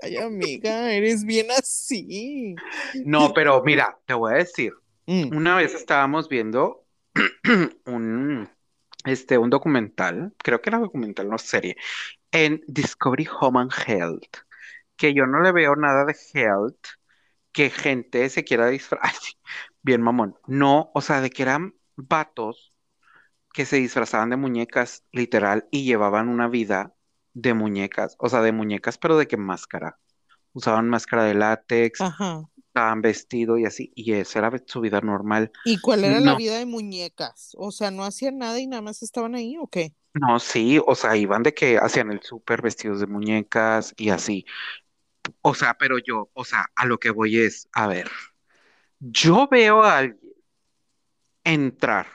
[0.00, 2.62] Ay, amiga, eres bien así.
[3.02, 4.72] No, pero mira, te voy a decir,
[5.08, 6.86] Mm, una vez estábamos viendo
[7.86, 8.48] un,
[9.04, 11.76] este, un documental, creo que era documental, no serie,
[12.32, 14.36] en Discovery Home and Health,
[14.96, 16.86] que yo no le veo nada de health,
[17.52, 19.12] que gente se quiera disfrazar,
[19.82, 22.74] bien mamón, no, o sea, de que eran vatos
[23.54, 26.94] que se disfrazaban de muñecas, literal, y llevaban una vida
[27.34, 29.98] de muñecas, o sea, de muñecas, pero de qué máscara.
[30.52, 32.44] Usaban máscara de látex, Ajá.
[32.56, 35.52] estaban vestidos y así, y esa era su vida normal.
[35.64, 37.52] ¿Y cuál era la vida de muñecas?
[37.58, 39.94] O sea, ¿no hacían nada y nada más estaban ahí o qué?
[40.14, 44.44] No, sí, o sea, iban de que hacían el súper vestidos de muñecas y así.
[45.42, 48.10] O sea, pero yo, o sea, a lo que voy es, a ver,
[49.00, 50.21] yo veo a alguien
[51.44, 52.06] entrar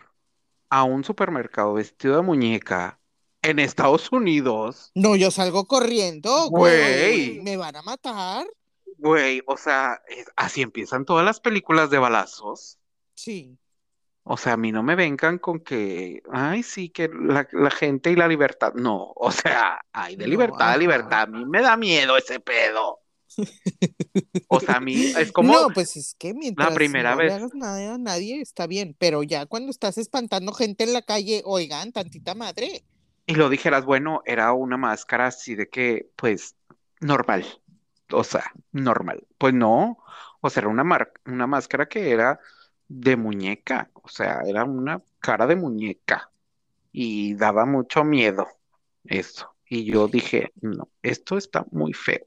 [0.69, 2.99] a un supermercado vestido de muñeca
[3.41, 7.39] en Estados Unidos, No, yo salgo corriendo, Güey.
[7.41, 8.45] Me van a matar.
[8.97, 12.80] güey, o sea, es- así empiezan todas las películas de balazos.
[13.15, 13.57] Sí.
[14.23, 18.11] O sea, a mí no me vengan con que, ay, sí, que la, la gente
[18.11, 18.73] y la libertad.
[18.73, 21.21] No, o sea, ay, de No, libertad a libertad.
[21.21, 22.99] A mí me da miedo ese pedo.
[24.47, 27.33] O sea, a mí es como, No, pues es que mientras primera no le vez.
[27.33, 31.41] hagas nada a nadie está bien, pero ya cuando estás espantando gente en la calle,
[31.45, 32.83] oigan, tantita madre.
[33.25, 36.55] y lo dijeras, bueno, era una máscara así de que, pues,
[37.01, 37.45] normal.
[38.11, 39.27] O sea, normal.
[39.38, 39.97] Pues no,
[40.41, 42.39] o sea, era una, mar- una máscara que era
[42.88, 43.91] de muñeca.
[43.93, 46.31] O sea, era una cara de muñeca.
[46.93, 48.47] Y daba mucho miedo
[49.05, 49.55] eso.
[49.69, 52.25] Y yo dije, no, esto está muy feo.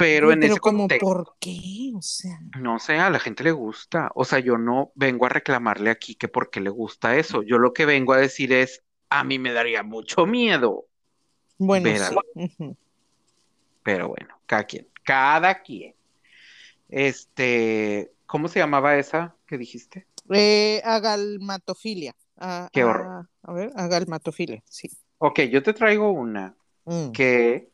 [0.00, 1.92] Pero en ese como, contexto, ¿por qué?
[1.94, 4.10] O sea, no sé, a la gente le gusta.
[4.14, 7.42] O sea, yo no vengo a reclamarle aquí que por qué le gusta eso.
[7.42, 10.86] Yo lo que vengo a decir es, a mí me daría mucho miedo.
[11.58, 12.76] bueno, sí.
[13.82, 15.94] Pero bueno, cada quien, cada quien.
[16.88, 20.06] Este, ¿cómo se llamaba esa que dijiste?
[20.30, 22.14] Eh, agalmatofilia.
[22.36, 23.06] Ah, Qué horror.
[23.06, 24.90] ah, a ver, agalmatofilia, sí.
[25.18, 26.54] Ok, yo te traigo una
[26.86, 27.12] Mm.
[27.12, 27.68] que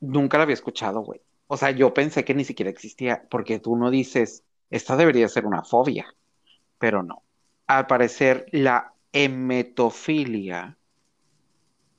[0.00, 1.20] nunca la había escuchado, güey.
[1.52, 5.44] O sea, yo pensé que ni siquiera existía, porque tú no dices, esta debería ser
[5.44, 6.06] una fobia,
[6.78, 7.24] pero no.
[7.66, 10.78] Al parecer, la emetofilia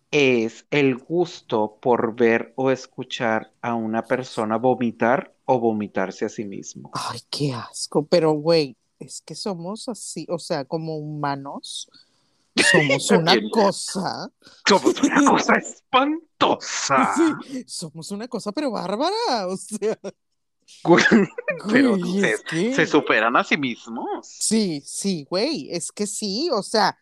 [0.10, 6.46] es el gusto por ver o escuchar a una persona vomitar o vomitarse a sí
[6.46, 6.90] mismo.
[6.92, 11.92] Ay, qué asco, pero güey, es que somos así, o sea, como humanos,
[12.56, 14.30] somos una cosa,
[14.68, 17.14] Somos una cosa espantosa.
[17.16, 19.98] sí, somos una cosa, pero bárbara, o sea,
[20.84, 21.04] Güey,
[21.72, 24.28] Pero güey, se, es que, se superan a sí mismos.
[24.28, 26.98] sí, sí, güey, es que sí, o sea,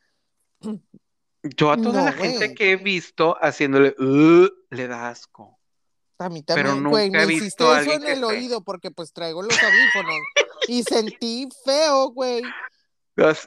[1.57, 2.55] Yo a toda No, la gente güey.
[2.55, 5.59] que he visto haciéndole le da asco.
[6.17, 8.63] a mí Pero también, güey, nunca he me visto hiciste a eso en el oído
[8.63, 10.15] porque pues traigo los audífonos
[10.67, 12.41] y sentí feo, güey,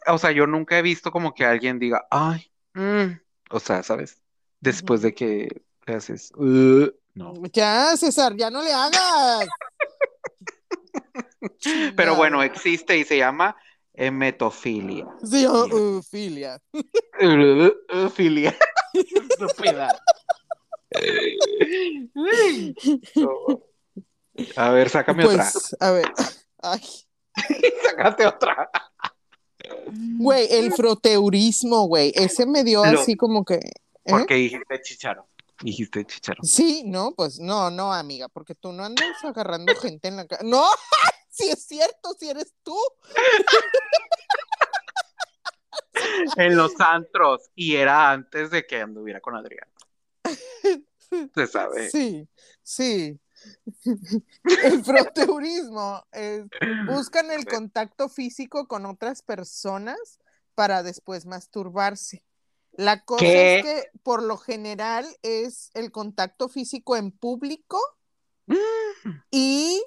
[0.07, 3.19] O sea, yo nunca he visto como que alguien diga, ay, mm",
[3.51, 4.23] o sea, ¿sabes?
[4.61, 7.35] Después de que le haces, "Uh", no.
[7.53, 9.49] Ya, César, ya no le hagas.
[11.97, 13.57] Pero bueno, existe y se llama
[13.95, 15.07] hemetofilia.
[15.23, 16.61] Sí, oh, uh, filia.
[16.75, 18.57] Uh, Filia.
[18.93, 20.01] Estúpida.
[23.15, 23.63] No.
[24.57, 25.49] A ver, sácame otra.
[25.53, 26.13] Pues, a ver.
[26.63, 26.81] Ay,
[27.85, 28.71] Sácate otra.
[30.19, 32.13] Güey, el froteurismo, güey.
[32.15, 33.55] Ese me dio Lo- así como que.
[33.55, 33.63] ¿eh?
[34.05, 35.27] Porque dijiste chicharo.
[35.63, 36.43] Dijiste chicharo.
[36.43, 40.43] Sí, no, pues no, no, amiga, porque tú no andas agarrando gente en la cara.
[40.45, 40.65] No,
[41.31, 42.77] si es cierto, si eres tú.
[46.37, 47.51] En los antros.
[47.55, 49.69] Y era antes de que anduviera con Adrián.
[51.35, 51.91] Se sabe.
[51.91, 52.29] Sí,
[52.63, 53.19] sí.
[54.65, 56.45] El froteurismo es
[56.87, 60.19] buscan el contacto físico con otras personas
[60.55, 62.25] para después masturbarse.
[62.73, 63.59] La cosa ¿Qué?
[63.59, 67.79] es que por lo general es el contacto físico en público
[68.47, 68.57] Mm.
[69.31, 69.83] y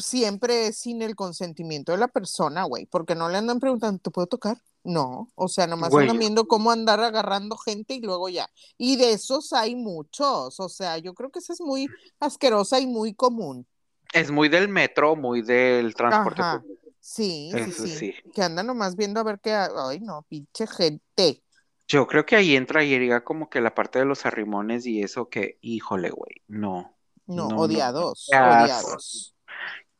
[0.00, 4.10] siempre es sin el consentimiento de la persona, güey, porque no le andan preguntando, ¿te
[4.10, 4.58] puedo tocar?
[4.84, 5.96] No, o sea, nomás Güey.
[5.96, 8.48] andan viendo cómo andar agarrando gente y luego ya.
[8.78, 12.86] Y de esos hay muchos, o sea, yo creo que esa es muy asquerosa y
[12.86, 13.66] muy común.
[14.12, 16.44] Es muy del metro, muy del transporte Ajá.
[16.44, 16.92] público.
[17.00, 18.14] Sí, sí, Eso sí, sí.
[18.34, 21.42] que andan nomás viendo a ver qué, ay, no, pinche gente.
[21.88, 25.02] Yo creo que ahí entra y llega como que la parte de los arrimones y
[25.02, 26.96] eso que, híjole, güey, no.
[27.26, 28.40] No, No, no, odiados, asco.
[28.50, 29.34] odiados.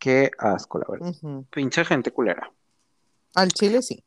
[0.00, 1.08] Qué asco, la verdad.
[1.10, 1.46] Ujú.
[1.50, 2.50] Pinche gente culera.
[3.34, 4.02] Al chile sí.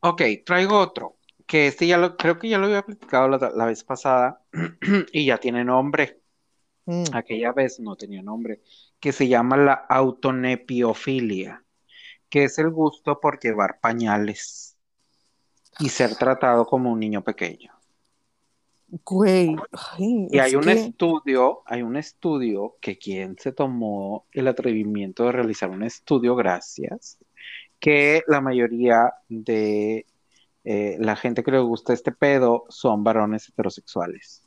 [0.00, 3.66] Ok, traigo otro, que este ya lo, creo que ya lo había platicado la, la
[3.66, 4.42] vez pasada
[5.12, 6.20] y ya tiene nombre.
[6.86, 7.04] Mm.
[7.12, 8.62] Aquella vez no tenía nombre,
[8.98, 11.64] que se llama la autonepiofilia,
[12.28, 14.76] que es el gusto por llevar pañales
[15.78, 17.75] y ser tratado como un niño pequeño.
[18.88, 24.46] Güey, ay, Y hay un que- estudio, hay un estudio que quien se tomó el
[24.48, 27.18] atrevimiento de realizar un estudio, gracias,
[27.80, 30.06] que la mayoría de
[30.64, 34.42] eh, la gente que le gusta este pedo son varones heterosexuales.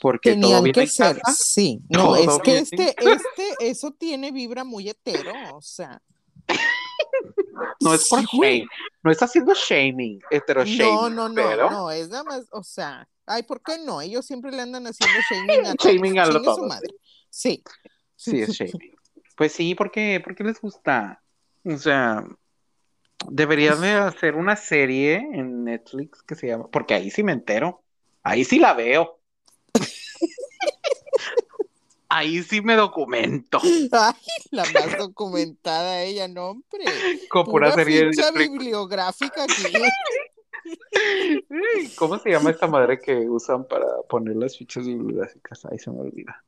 [0.00, 1.44] Porque todo Tenían viene que ser, casa.
[1.44, 1.80] sí.
[1.88, 6.00] No, Todo es que este, este, eso tiene vibra muy hetero, o sea.
[7.80, 8.66] No es por Sí, shame,
[9.02, 12.62] no está haciendo shaming, hetero No, shaming, no, no, pero no, es nada más, o
[12.62, 14.00] sea, ay, ¿por qué no?
[14.00, 15.92] Ellos siempre le andan haciendo shaming a todos.
[15.94, 16.94] Shaming a lo Chingue su todo, madre.
[17.30, 17.62] Sí.
[18.16, 18.96] sí es shaming.
[19.36, 20.20] Pues sí, ¿por qué?
[20.22, 21.22] ¿Por qué les gusta?
[21.64, 22.24] O sea,
[23.28, 27.82] deberían de hacer una serie en Netflix que se llama, porque ahí sí me entero,
[28.22, 29.20] ahí sí la veo.
[32.08, 34.14] Ahí sí me documento Ay,
[34.52, 36.84] la más documentada ella, no, hombre.
[37.28, 39.64] con pura Pura serie de ficha bibliográfica aquí.
[41.96, 45.64] ¿Cómo se llama esta madre que usan para poner las fichas bibliográficas?
[45.66, 46.42] Ahí se me olvida.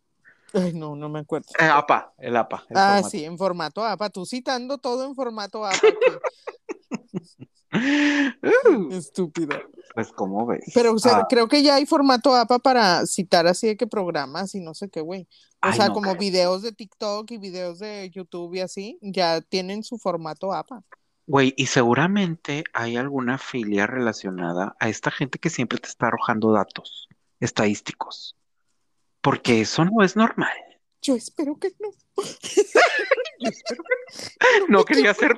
[0.54, 1.46] Ay, no, no me acuerdo.
[1.58, 2.64] Eh, APA, el APA.
[2.70, 3.10] el Ah, formato.
[3.10, 4.10] sí, en formato APA.
[4.10, 5.76] Tú citando todo en formato APA.
[5.76, 5.86] aquí.
[8.92, 9.60] Estúpida.
[9.94, 10.64] Pues, ¿cómo ves?
[10.74, 13.86] Pero, o sea, Ah, creo que ya hay formato APA para citar así de que
[13.86, 15.22] programas y no sé qué, güey.
[15.22, 15.26] O
[15.62, 16.20] Ay, sea, no como creo.
[16.20, 20.82] videos de TikTok y videos de YouTube y así, ya tienen su formato APA.
[21.28, 26.52] Güey, y seguramente hay alguna filia relacionada a esta gente que siempre te está arrojando
[26.52, 27.06] datos
[27.38, 28.34] estadísticos.
[29.20, 30.56] Porque eso no es normal.
[31.02, 31.90] Yo espero que no.
[33.40, 34.78] Yo espero que no.
[34.78, 35.36] No quería ser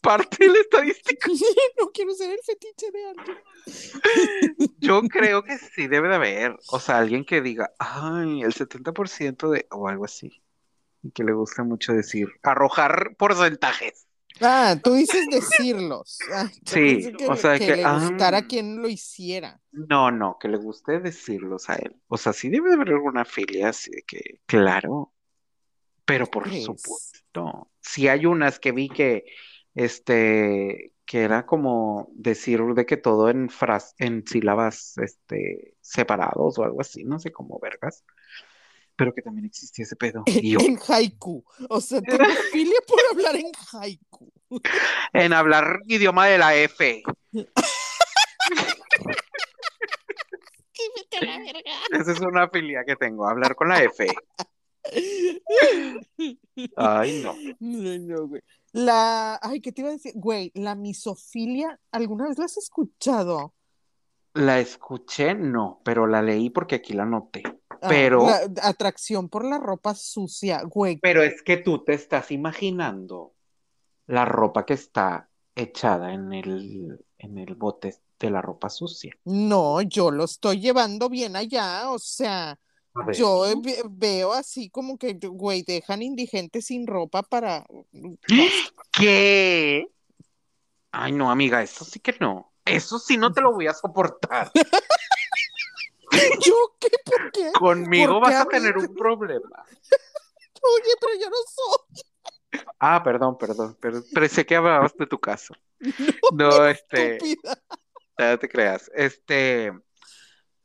[0.00, 1.28] parte de la estadística.
[1.80, 3.38] No quiero ser el fetiche de alguien.
[4.78, 6.56] Yo creo que sí debe de haber.
[6.68, 10.40] O sea, alguien que diga, ay, el 70% de, o algo así.
[11.02, 14.06] Y que le gusta mucho decir, arrojar porcentajes.
[14.42, 16.18] Ah, tú dices decirlos.
[16.32, 17.98] Ah, Sí, que, o sea, que que, le ah.
[17.98, 19.60] gustara a quien lo hiciera.
[19.72, 21.96] No, no, que le guste decirlos a él.
[22.08, 25.12] O sea, sí debe de haber alguna filia así de que, claro.
[26.04, 26.64] Pero por ¿Crees?
[26.64, 27.70] supuesto.
[27.80, 29.24] Sí hay unas que vi que,
[29.74, 36.64] este, que era como decir de que todo en fras en sílabas, este, separados o
[36.64, 38.04] algo así, no sé cómo vergas.
[38.96, 40.22] Pero que también existía ese pedo.
[40.26, 41.44] Y yo, En haiku.
[41.68, 44.32] O sea, tengo filia por hablar en haiku.
[45.12, 47.02] en hablar idioma de la F.
[50.72, 51.72] Que vete a la verga.
[51.90, 54.06] Esa es una filia que tengo, hablar con la F.
[56.76, 57.34] Ay, no.
[57.60, 58.42] No, no, güey.
[58.72, 60.12] La, ay, ¿qué te iba a decir?
[60.14, 63.54] Güey, la misofilia, ¿alguna vez la has escuchado?
[64.34, 67.42] La escuché, no, pero la leí porque aquí la noté.
[67.82, 70.98] Ah, Pero- la atracción por la ropa sucia, güey.
[70.98, 73.34] Pero es que tú te estás imaginando
[74.06, 79.14] la ropa que está echada en el, en el bote de la ropa sucia.
[79.24, 82.58] No, yo lo estoy llevando bien allá, o sea,
[83.12, 87.66] yo ve- veo así como que, güey, dejan indigentes sin ropa para...
[88.92, 89.86] ¿Qué?
[90.92, 92.52] Ay, no, amiga, eso sí que no.
[92.64, 94.52] Eso sí no te lo voy a soportar.
[96.46, 96.88] ¿Yo qué?
[97.04, 97.50] ¿Por qué?
[97.52, 99.64] Conmigo ¿Por qué, vas a tener un problema.
[100.62, 102.02] Oye, pero yo no soy
[102.78, 105.54] Ah, perdón, perdón, pero pensé que hablabas de tu caso.
[106.32, 107.62] No, este, estúpida.
[108.18, 108.90] no te creas.
[108.94, 109.72] Este,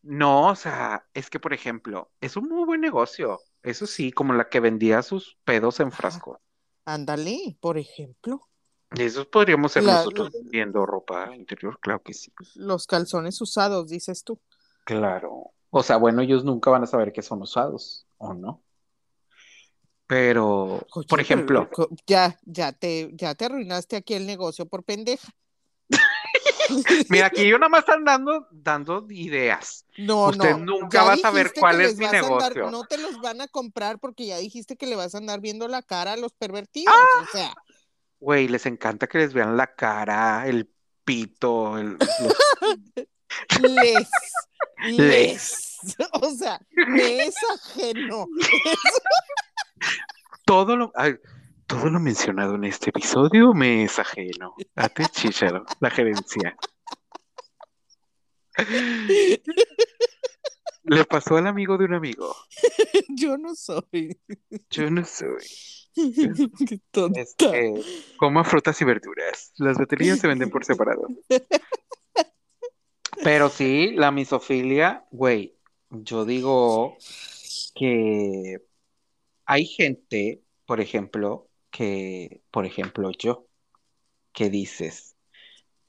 [0.03, 3.39] no, o sea, es que, por ejemplo, es un muy buen negocio.
[3.63, 6.39] Eso sí, como la que vendía sus pedos en frasco.
[6.85, 8.47] Ándale, por ejemplo,
[8.95, 12.31] Y esos podríamos ser La- nosotros vendiendo ropa interior, claro que sí.
[12.55, 14.39] los calzones usados, dices tú.
[14.87, 15.51] Claro.
[15.69, 18.63] O sea, bueno, ellos nunca van a saber que son usados, ¿o no?
[20.07, 21.69] Pero, Oye, por ejemplo,
[22.05, 25.27] ya, ya te, ya te arruinaste aquí el negocio por pendeja.
[27.09, 29.85] mira, aquí yo nada más están dando, dando ideas.
[29.97, 30.79] No, Usted no.
[30.79, 32.71] nunca ya va a saber cuál es mi andar- negocio.
[32.71, 35.67] no te los van a comprar porque ya dijiste que le vas a andar viendo
[35.67, 36.93] la cara a los pervertidos.
[36.97, 37.23] ¡Ah!
[37.23, 37.53] O sea,
[38.21, 40.71] Güey, les encanta que les vean la cara, el
[41.03, 41.99] pito, el, los-
[43.61, 44.09] les,
[44.83, 44.97] Les.
[44.97, 45.67] les.
[46.21, 48.27] O sea, me es ajeno.
[50.45, 51.15] todo lo, ay,
[51.67, 54.55] todo lo mencionado en este episodio me es ajeno.
[54.75, 56.57] Date chicharo, la gerencia.
[60.83, 62.35] Le pasó al amigo de un amigo.
[63.09, 64.19] Yo no soy.
[64.69, 65.43] Yo no soy.
[65.93, 67.19] Qué tonta.
[67.19, 67.73] Este,
[68.17, 69.51] coma frutas y verduras.
[69.57, 71.07] Las baterías se venden por separado.
[73.27, 75.57] Pero sí, la misofilia, güey,
[75.89, 76.95] yo digo
[77.75, 78.63] que
[79.45, 83.45] hay gente, por ejemplo, que, por ejemplo, yo,
[84.31, 85.17] que dices,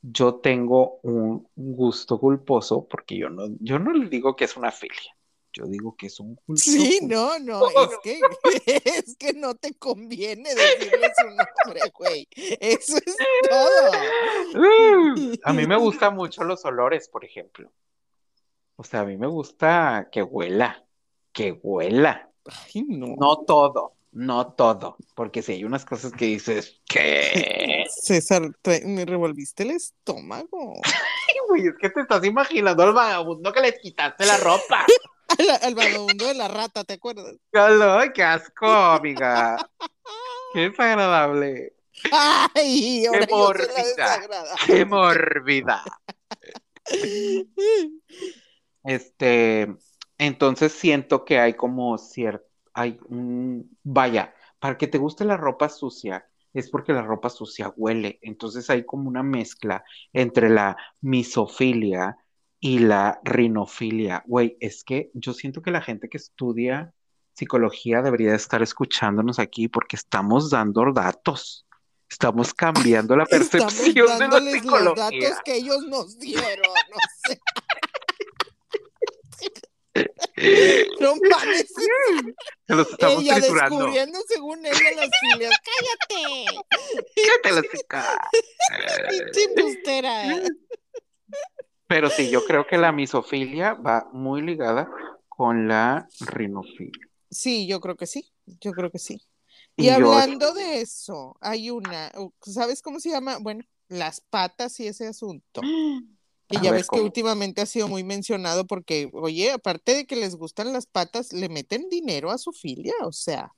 [0.03, 4.73] yo tengo un gusto culposo, porque yo no, yo no le digo que es una
[4.73, 5.17] filia,
[5.53, 8.21] yo digo que es un gusto Sí, no, no, es que,
[8.85, 12.29] es que no te conviene decirle su nombre, güey.
[12.61, 13.17] Eso es
[13.49, 13.91] todo.
[14.55, 17.71] Uh, a mí me gustan mucho los olores, por ejemplo.
[18.77, 20.87] O sea, a mí me gusta que huela,
[21.33, 22.31] que huela.
[22.45, 23.17] Ay, no.
[23.19, 27.85] No todo, no todo, porque si hay unas cosas que dices, ¿qué?
[27.89, 28.51] César,
[28.85, 30.81] me revolviste el estómago.
[30.85, 34.87] Ay, güey, es que te estás imaginando al vagabundo que le quitaste la ropa.
[35.39, 37.37] Al, al vagabundo de la rata, ¿te acuerdas?
[37.53, 39.59] ¡Ay, qué asco, amiga!
[40.55, 41.75] ¡Qué desagradable!
[42.11, 44.21] Ay, la mórbida.
[44.67, 45.83] ¡Qué mórbida!
[48.85, 49.69] Este,
[50.17, 55.69] entonces siento que hay como cierto, hay un, vaya, para que te guste la ropa
[55.69, 58.19] sucia, es porque la ropa sucia huele.
[58.23, 62.17] Entonces hay como una mezcla entre la misofilia
[62.61, 64.23] y la rinofilia.
[64.27, 66.93] Güey, es que yo siento que la gente que estudia
[67.35, 71.65] psicología debería estar escuchándonos aquí porque estamos dando datos.
[72.11, 75.05] Estamos cambiando la percepción de la dándoles los psicología.
[75.05, 76.99] datos que ellos nos dieron, no
[77.29, 77.39] sé.
[81.01, 81.73] No mames,
[82.69, 83.77] Se los estamos ella triturando.
[83.79, 85.55] descubriendo según ella las filias.
[86.09, 86.45] ¡Cállate!
[87.43, 88.31] Cállate la chica.
[89.11, 90.43] ¡Pinche embustera!
[91.89, 94.89] Pero sí, yo creo que la misofilia va muy ligada
[95.29, 97.09] con la rinofilia.
[97.31, 98.31] Sí, yo creo que sí,
[98.61, 99.21] yo creo que sí.
[99.77, 102.11] Y Y yo- hablando de eso, hay una,
[102.43, 103.39] ¿sabes cómo se llama?
[103.39, 105.61] Bueno, las patas y ese asunto.
[106.51, 110.17] A ya ver, ves que últimamente ha sido muy mencionado porque, oye, aparte de que
[110.17, 113.53] les gustan las patas, le meten dinero a su filia, o sea,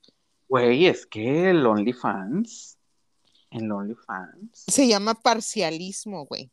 [0.48, 2.78] Güey, es que el OnlyFans,
[3.52, 6.50] el OnlyFans, se llama parcialismo, güey.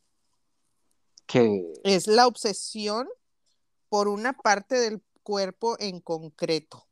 [1.28, 3.08] Que Es la obsesión
[3.90, 6.86] por una parte del cuerpo en concreto.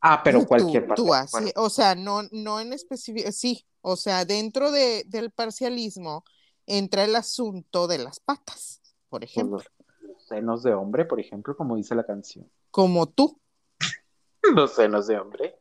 [0.00, 1.02] ah, pero Tú- cualquier parte.
[1.02, 1.62] tú así, cuerpo.
[1.62, 6.24] o sea, no, no en específico, sí, o sea, dentro de, del parcialismo
[6.66, 9.66] entra el asunto de las patas, por Pues ejemplo, los,
[10.02, 12.50] los senos de hombre, por ejemplo, como dice la canción.
[12.70, 13.38] como tú.
[14.54, 15.58] Los senos de hombre.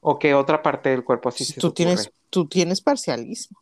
[0.00, 3.60] ¿O qué otra parte del cuerpo así se te tú tienes, tú tienes parcialismo.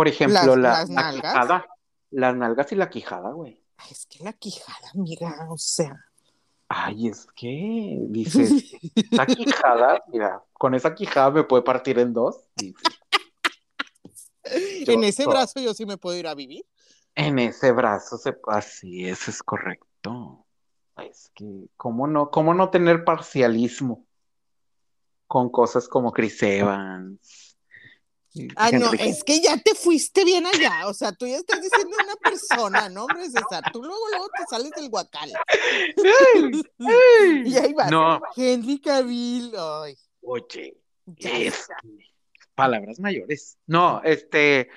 [0.00, 1.66] Por ejemplo, las- la, las la quijada.
[2.10, 3.62] Las nalgas y la quijada, güey.
[3.76, 5.94] Ay, Es que la quijada, amiga, o sea,
[6.68, 8.64] Ay, es que dices,
[9.12, 12.46] esa quijada, mira, con esa quijada me puede partir en dos.
[14.42, 16.64] En ese brazo yo sí me puedo ir a vivir.
[17.14, 20.46] en ese brazo se, así es, es correcto.
[20.96, 24.06] Es que, ¿cómo no, cómo no tener parcialismo
[25.26, 27.49] con cosas como Chris Evans,
[28.54, 30.86] Ah, no, es que ya te fuiste bien allá.
[30.86, 33.64] O sea, tú ya estás diciendo una persona, ¿no, hombre, César?
[33.72, 35.32] Tú luego, luego te sales del guacal.
[37.44, 37.90] y ahí vas.
[37.90, 38.20] No.
[38.36, 39.52] Henry Cavill.
[39.58, 39.96] Ay.
[40.22, 40.76] Oye,
[41.16, 41.68] es,
[42.54, 43.58] palabras mayores.
[43.66, 44.68] No, este,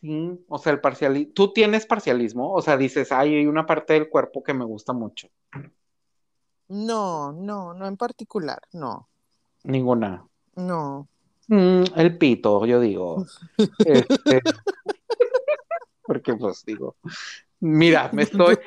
[0.00, 1.32] sí, o sea, el parcialismo.
[1.32, 4.92] Tú tienes parcialismo, o sea, dices, ay, hay una parte del cuerpo que me gusta
[4.92, 5.28] mucho.
[6.68, 9.08] No, no, no en particular, no.
[9.62, 10.26] Ninguna.
[10.56, 11.08] No.
[11.48, 13.26] Mm, el pito, yo digo.
[13.78, 14.40] Este,
[16.06, 16.96] porque pues digo,
[17.60, 18.58] mira, me estoy,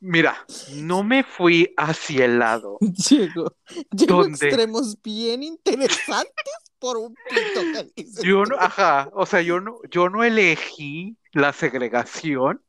[0.00, 0.36] mira,
[0.74, 2.78] no me fui hacia el lado.
[2.80, 3.56] Llego,
[3.90, 7.60] llego extremos bien interesantes por un pito
[7.94, 12.62] que Yo no, ajá, o sea, yo no, yo no elegí la segregación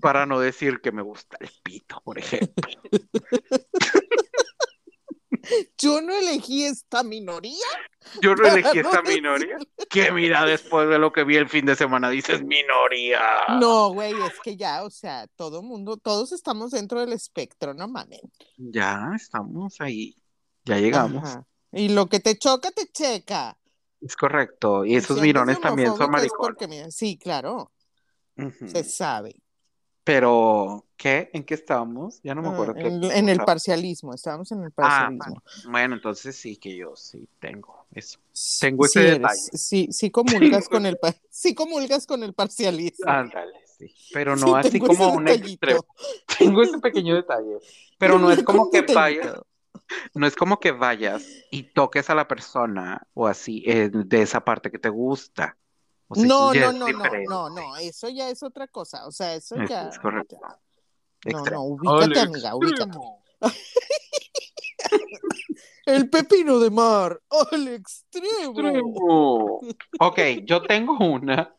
[0.00, 2.64] para no decir que me gusta el pito, por ejemplo.
[5.78, 7.66] Yo no elegí esta minoría.
[8.20, 9.56] Yo no elegí esta minoría.
[9.88, 13.20] Que mira, después de lo que vi el fin de semana, dices minoría.
[13.60, 17.88] No, güey, es que ya, o sea, todo mundo, todos estamos dentro del espectro, no
[17.88, 18.22] mames.
[18.56, 20.16] Ya estamos ahí.
[20.64, 21.38] Ya llegamos.
[21.72, 23.58] Y lo que te choca, te checa.
[24.00, 24.84] Es correcto.
[24.84, 26.94] Y esos mirones también son maricones.
[26.94, 27.72] sí, claro.
[28.66, 29.36] Se sabe.
[30.02, 31.30] Pero, ¿qué?
[31.32, 32.20] ¿En qué estábamos?
[32.22, 32.74] Ya no me acuerdo.
[32.76, 35.42] en, el parcialismo, estábamos en el ah, parcialismo.
[35.68, 38.18] bueno, entonces sí que yo sí tengo eso.
[38.60, 39.40] Tengo ese detalle.
[39.52, 40.98] sí, sí comulgas con el
[41.30, 43.10] sí comulgas con el parcialismo.
[43.10, 43.94] Ándale, sí.
[44.12, 45.84] Pero no así como un extremo.
[46.38, 47.58] Tengo ese pequeño detalle.
[47.98, 49.40] Pero no es como que vayas.
[50.14, 54.42] No es como que vayas y toques a la persona o así eh, de esa
[54.42, 55.58] parte que te gusta
[56.10, 59.06] no, no, no, no, no, no, eso ya es otra cosa.
[59.06, 59.88] O sea, eso ya.
[59.88, 60.38] Es correcto.
[61.24, 62.98] No, no, ubícate, amiga, ubícate.
[65.86, 67.20] El pepino de mar,
[67.52, 69.60] al extremo.
[70.00, 71.54] Ok, yo tengo una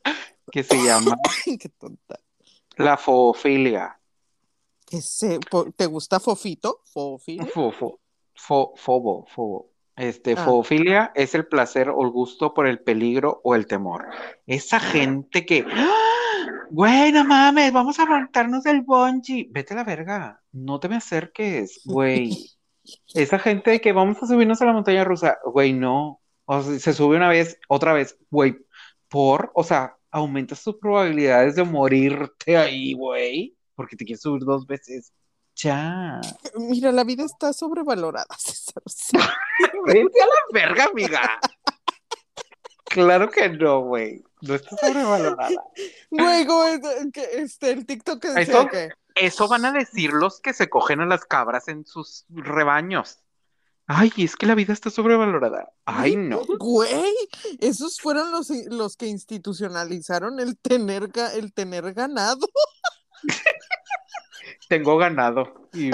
[0.52, 1.16] que se llama.
[1.60, 2.20] Qué tonta.
[2.78, 4.00] La fofilia.
[4.86, 5.40] ¿Qué se,
[5.76, 6.82] ¿Te gusta fofito?
[6.86, 7.46] ¿Fofilia?
[7.46, 8.00] Fofo.
[8.34, 9.72] Fo, fobo, fobo.
[9.96, 10.44] Este, ah.
[10.44, 14.10] foofilia es el placer o el gusto por el peligro o el temor.
[14.46, 16.05] Esa gente que, ¡Ah!
[16.76, 19.48] Güey, no mames, vamos a montarnos del bungee.
[19.50, 22.52] Vete a la verga, no te me acerques, güey.
[23.14, 26.22] Esa gente que vamos a subirnos a la montaña rusa, güey, no.
[26.44, 28.58] O sea, se sube una vez, otra vez, güey,
[29.08, 34.68] por, o sea, aumentas tus probabilidades de morirte ahí, güey, porque te quieres subir dos
[34.68, 35.14] veces.
[35.56, 36.20] Ya.
[36.56, 38.84] Mira, la vida está sobrevalorada, César.
[39.86, 41.40] Vete a la verga, amiga.
[42.96, 44.24] Claro que no, güey.
[44.40, 45.50] No está sobrevalorada.
[46.10, 46.48] Güey,
[47.34, 48.90] este, el TikTok que eso, que...
[49.16, 53.20] Eso van a decir los que se cogen a las cabras en sus rebaños.
[53.86, 55.74] Ay, es que la vida está sobrevalorada.
[55.84, 56.42] Ay, no.
[56.58, 57.14] Güey,
[57.60, 62.48] esos fueron los, los que institucionalizaron el tener, el tener ganado.
[64.70, 65.70] tengo ganado.
[65.74, 65.92] Y,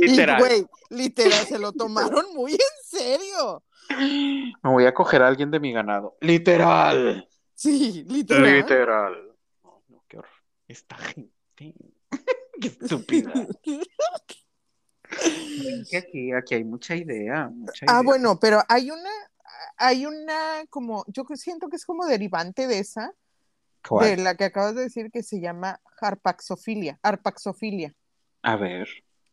[0.00, 0.40] literal.
[0.40, 3.62] güey, literal, se lo tomaron muy en serio.
[3.90, 6.16] Me voy a coger a alguien de mi ganado.
[6.20, 7.28] Literal.
[7.54, 8.56] Sí, literal.
[8.56, 9.36] Literal.
[9.62, 10.30] no, qué horror.
[10.66, 11.74] Esta gente.
[12.60, 13.32] qué estúpida.
[15.96, 17.50] aquí, aquí hay mucha idea,
[17.86, 19.10] Ah, bueno, pero hay una,
[19.76, 23.12] hay una como, yo siento que es como derivante de esa,
[24.00, 27.94] de la que acabas de decir que se llama harpaxofilia, arpaxofilia.
[28.42, 28.88] A ver.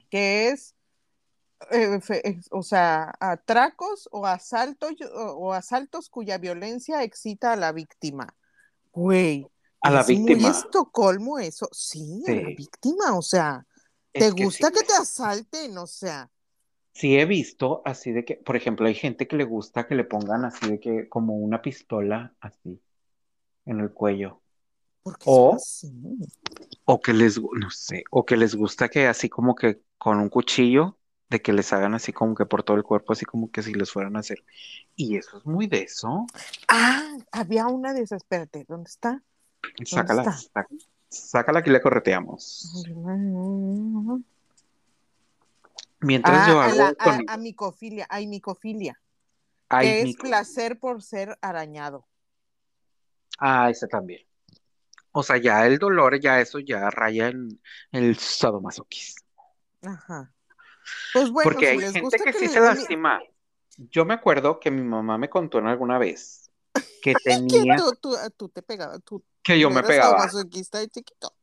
[0.10, 0.76] Que es,
[1.70, 2.00] eh,
[2.52, 8.36] o sea, atracos o asaltos o, asaltos cuya violencia excita a la víctima.
[8.92, 9.48] Güey.
[9.82, 10.42] A la víctima.
[10.42, 11.68] Muy Estocolmo eso.
[11.72, 13.66] Sí, a la víctima, o sea,
[14.12, 15.78] ¿te gusta que te asalten?
[15.78, 16.30] O sea.
[16.94, 20.04] Sí he visto así de que, por ejemplo, hay gente que le gusta que le
[20.04, 22.82] pongan así de que como una pistola así
[23.66, 24.42] en el cuello.
[25.26, 25.58] O,
[26.86, 30.30] o que les, no sé, o que les gusta que así como que con un
[30.30, 31.00] cuchillo,
[31.32, 33.74] de que les hagan así como que por todo el cuerpo, así como que si
[33.74, 34.44] les fueran a hacer.
[34.98, 36.28] Y eso es muy de eso.
[36.68, 39.24] Ah, había una de esas, espérate, ¿dónde está?
[39.86, 40.38] sácala,
[41.08, 42.86] sácala, que le correteamos.
[46.02, 46.82] Mientras yo ah, hago.
[47.00, 49.00] A, a, micofilia, hay micofilia.
[49.70, 52.06] que es placer por ser arañado.
[53.40, 54.22] Ah, ese también.
[55.14, 57.62] O sea, ya el dolor, ya eso ya raya en,
[57.94, 59.26] el sadomasoquismo.
[59.82, 60.34] Ajá.
[61.14, 63.22] Pues bueno, Porque hay gente que, sí se lastima.
[63.90, 66.52] Yo me acuerdo que mi mamá me contó en alguna vez
[67.02, 67.78] que tenía.
[68.02, 69.24] tú, tú, te pegabas, tú.
[69.44, 70.28] Que yo me pegaba.
[70.28, 71.34] De chiquito.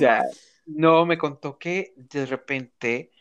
[0.00, 0.24] Ya.
[0.66, 3.12] No, me contó que de repente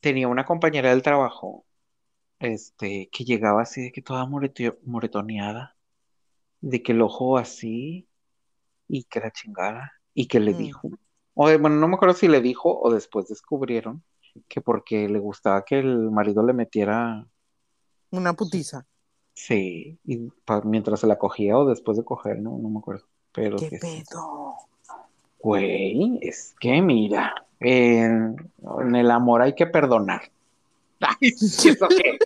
[0.00, 1.64] tenía una compañera del trabajo,
[2.38, 5.76] este, que llegaba así de que toda moretoneada
[6.60, 8.08] de que el ojo así
[8.88, 10.56] y que la chingada y que le Mm.
[10.56, 10.90] dijo.
[11.34, 14.02] O de- bueno, no me acuerdo si le dijo o después descubrieron
[14.48, 17.26] que porque le gustaba que el marido le metiera,
[18.10, 18.86] Una putiza.
[19.34, 20.28] sí, y
[20.64, 23.06] mientras se la cogía o después de coger, no, no me acuerdo.
[23.32, 24.54] Pero ¿Qué pedo?
[25.38, 28.36] Güey, es que mira, en,
[28.80, 30.30] en el amor hay que perdonar.
[31.00, 32.18] Ay, ¿y eso qué?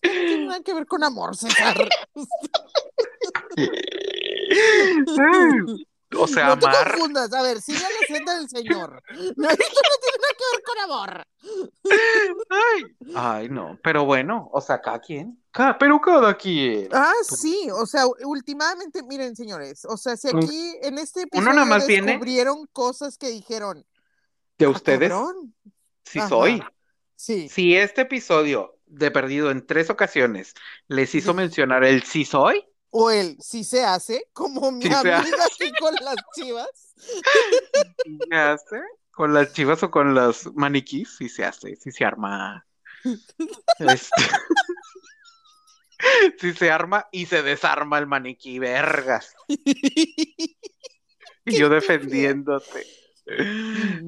[0.00, 1.76] Tiene nada que ver con amor, César.
[6.18, 7.32] O sea, no te amar, confundas.
[7.32, 9.02] A ver, sigue la senda del Señor.
[9.36, 11.26] No, esto no tiene nada que ver con amor.
[12.50, 12.82] ay,
[13.14, 16.88] ay, no, pero bueno, o sea, cada quien, cada, pero cada quien.
[16.92, 21.52] Ah, sí, o sea, últimamente, miren, señores, o sea, si aquí en este uno episodio
[21.54, 23.84] nada más viene- descubrieron cosas que dijeron,
[24.58, 25.54] De "Ah, ustedes, cabrón".
[26.04, 26.28] sí Ajá.
[26.28, 26.62] soy.
[27.18, 30.54] Sí, Si este episodio de perdido en tres ocasiones
[30.88, 31.36] les hizo Sí.
[31.36, 32.64] mencionar el sí soy,
[32.98, 36.94] o él sí se hace, como mi Sí amiga aquí con las chivas.
[38.04, 38.80] sí se hace
[39.10, 42.66] con las chivas o con los maniquís, sí se hace, sí se arma.
[43.78, 44.08] Este,
[46.38, 49.34] Sí se arma y se desarma el maniquí, vergas.
[49.48, 50.56] Y
[51.58, 52.86] yo defendiéndote.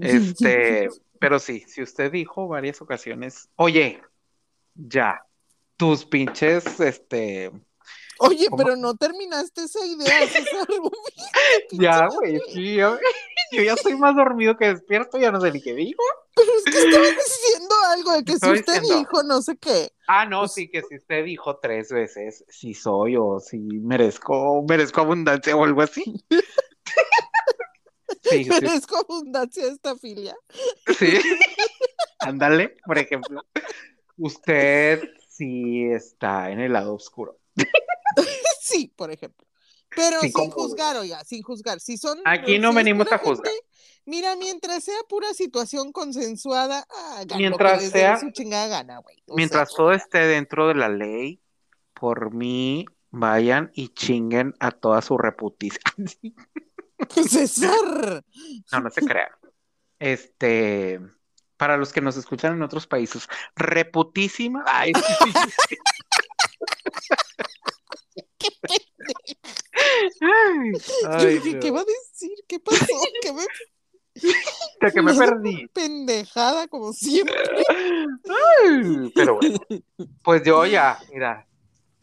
[0.01, 4.03] Este, pero sí, si usted dijo varias ocasiones, oye,
[4.75, 5.25] ya,
[5.77, 7.51] tus pinches, este,
[8.21, 8.63] Oye, ¿Cómo?
[8.63, 10.67] pero no terminaste esa idea, César.
[11.73, 12.77] ya, güey, sí,
[13.53, 16.03] yo ya estoy más dormido que despierto, ya no sé ni qué digo.
[16.35, 19.93] Pero es que estabas diciendo algo de que si usted diciendo- dijo no sé qué.
[20.07, 24.63] Ah, no, Pues- sí, que si usted dijo tres veces si soy o si merezco,
[24.69, 26.05] merezco abundancia o algo así.
[28.23, 30.37] Sí, sí, Merezco abundancia de esta filia.
[30.99, 31.19] sí.
[32.21, 33.45] Ándale, por ejemplo.
[34.17, 37.39] Usted sí está en el lado oscuro.
[38.61, 39.47] Sí, por ejemplo.
[39.97, 41.81] Pero Sí, sin juzgar, oiga, sin juzgar.
[41.81, 42.21] Si son.
[42.25, 43.51] Aquí no si venimos a juzgar.
[43.51, 43.67] gente,
[44.05, 46.87] mira, mientras sea pura situación consensuada,
[47.37, 49.17] Mientras que sea- su chingada gana, güey.
[49.29, 51.41] Mientras sea, todo esté dentro de la ley,
[51.95, 55.81] por mí, vayan y chinguen a toda su reputicia.
[57.29, 58.25] César.
[58.73, 59.31] No, no se crean.
[59.99, 61.01] Este,
[61.57, 64.63] para los que nos escuchan en otros países, reputísima.
[64.67, 65.33] Ay, sí, sí,
[65.69, 65.77] sí.
[70.21, 71.59] Ay, Yo ay, dije.
[71.61, 72.33] ¿qué va a decir?
[72.47, 72.87] ¿Qué pasó?
[73.23, 73.43] ¿Qué me
[74.81, 75.67] De que me perdí.
[75.69, 77.37] pendejada como siempre?
[78.29, 79.59] Ay, Pero bueno,
[80.23, 81.47] pues yo ya, mira,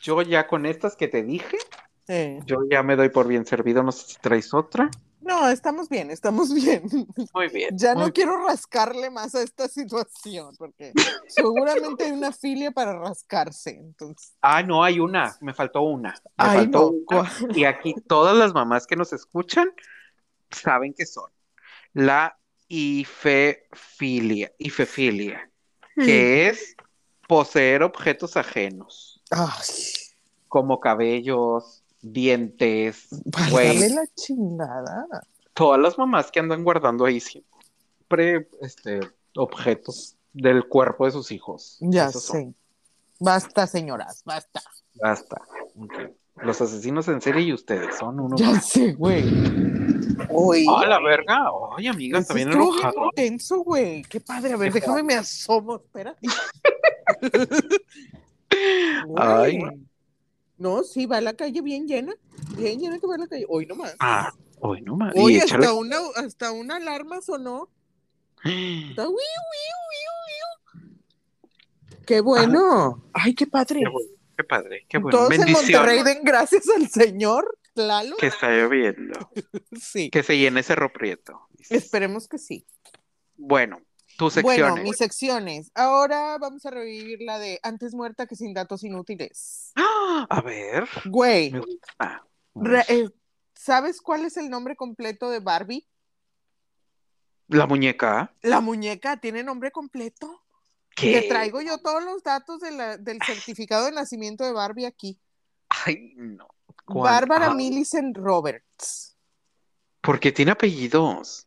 [0.02, 1.58] yo ya con estas que te dije,
[2.08, 3.84] Eh, yo ya me doy por bien servido.
[3.84, 4.90] No sé si traes otra.
[5.26, 6.84] No, estamos bien, estamos bien.
[7.34, 7.78] Muy bien.
[7.78, 10.94] Ya no quiero rascarle más a esta situación, porque
[11.28, 13.72] seguramente hay una filia para rascarse.
[13.72, 16.12] Entonces, Ah, no, hay una, me faltó una.
[16.12, 17.32] Me Ay, faltó no, una.
[17.56, 19.70] Y aquí todas las mamás que nos escuchan
[20.52, 21.32] saben que son
[21.94, 25.50] la ifefilia, ifefilia,
[25.96, 26.76] que es
[27.28, 29.66] poseer objetos ajenos, Ay,
[30.50, 33.08] como cabellos, dientes,
[33.52, 35.08] güey, la chingada.
[35.54, 39.00] todas las mamás que andan guardando ahí siempre este,
[39.36, 41.78] objetos del cuerpo de sus hijos.
[41.82, 42.22] Ya son.
[42.22, 42.54] sé.
[43.20, 44.62] Basta, señoras, basta.
[45.02, 45.42] Basta.
[46.36, 48.40] Los asesinos en serie y ustedes son unos.
[48.40, 49.24] Ya sé, güey.
[50.30, 50.66] Uy.
[50.70, 51.52] ¡Ah, la verga!
[51.52, 53.06] Oye, amiga, Eso bien enojado.
[53.06, 54.04] intenso, güey.
[54.04, 54.54] Qué padre.
[54.54, 55.78] A ver, déjame me asomo.
[55.78, 56.16] Espera.
[59.18, 59.60] Ay.
[60.58, 62.14] No, sí, va a la calle bien llena.
[62.58, 63.46] Bien llena que va a la calle.
[63.50, 63.96] Hoy nomás.
[64.00, 65.16] Ah, hoy no más.
[65.16, 65.66] Y Oye, échale.
[65.66, 67.70] hasta una, hasta una alarma sonó.
[68.44, 70.12] Está, "Wiu, wiu, wiu,
[70.82, 72.00] wiu".
[72.06, 73.04] Qué bueno.
[73.14, 73.80] Ay, qué padre.
[73.82, 75.18] Qué bueno, qué padre, qué bueno.
[75.18, 75.52] Todos en.
[75.52, 77.58] Monterrey den gracias al Señor.
[77.74, 78.16] Claro.
[78.18, 79.32] Que está lloviendo.
[79.82, 80.10] Sí.
[80.10, 81.48] Que se llene Cerro Prieto.
[81.70, 82.66] Esperemos que sí.
[83.36, 83.82] Bueno,
[84.18, 84.84] tus Bueno, secciones.
[84.84, 85.72] mis secciones.
[85.76, 89.72] Ahora vamos a revivir la de antes muerta que sin datos inútiles.
[89.76, 90.26] ¡Ah!
[90.30, 90.88] A ver.
[91.06, 91.54] Güey,
[92.88, 93.10] eh,
[93.54, 95.88] ¿sabes cuál es el nombre completo de Barbie?
[97.48, 98.34] La muñeca.
[98.42, 100.42] La muñeca tiene nombre completo.
[100.96, 101.22] ¿Qué?
[101.22, 105.20] Te traigo yo todos los datos de la- del certificado de nacimiento de Barbie aquí.
[105.70, 106.48] Ay, no.
[106.86, 107.12] ¿Cuál?
[107.12, 109.18] Bárbara Ah, Millicent Roberts.
[110.02, 111.45] Porque tiene apellidos.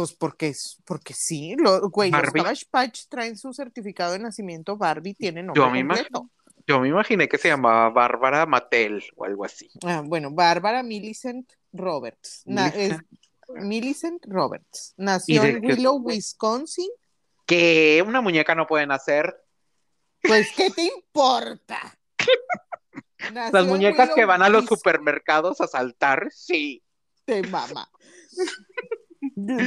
[0.00, 2.22] Pues porque, es- porque sí, lo, güey, los.
[2.22, 6.08] Cabbage Patch traen su certificado de nacimiento, Barbie tiene nombre Yo me completo.
[6.08, 6.30] imagino.
[6.66, 9.68] Yo me imaginé que se llamaba Bárbara Mattel o algo así.
[9.84, 12.42] Ah, bueno, Bárbara Millicent Roberts.
[12.46, 12.96] Na- es-
[13.48, 14.94] Millicent Roberts.
[14.96, 16.88] Nació ¿Y de en Willow, Wisconsin.
[17.44, 19.36] Que una muñeca no pueden hacer.
[20.22, 21.98] Pues, ¿qué te importa?
[23.34, 26.82] Nació Las muñecas que van a los supermercados a saltar, sí.
[27.26, 27.90] Te mama.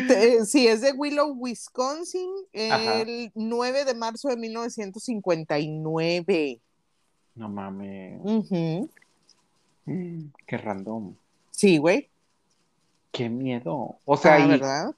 [0.08, 2.30] Te- Sí, es de Willow, Wisconsin,
[2.72, 3.02] Ajá.
[3.02, 6.60] el 9 de marzo de 1959.
[7.36, 8.20] No mames.
[8.24, 8.90] Ujú.
[9.86, 11.14] Mm, Qué random.
[11.52, 12.10] Sí, güey.
[13.12, 13.98] Qué miedo.
[14.06, 14.94] O sea, Ah, y, ¿verdad?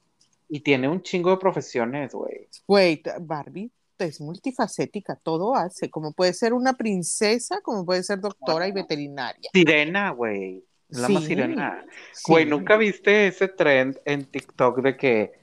[0.49, 2.47] y tiene un chingo de profesiones, güey.
[2.67, 8.67] Güey, Barbie es multifacética, todo hace, como puede ser una princesa, como puede ser doctora
[8.67, 9.49] y veterinaria.
[9.53, 10.63] Sirena, güey.
[10.89, 11.85] La más sirena.
[12.13, 12.31] sí.
[12.31, 15.33] Güey, ¿nunca viste ese trend en TikTok de que,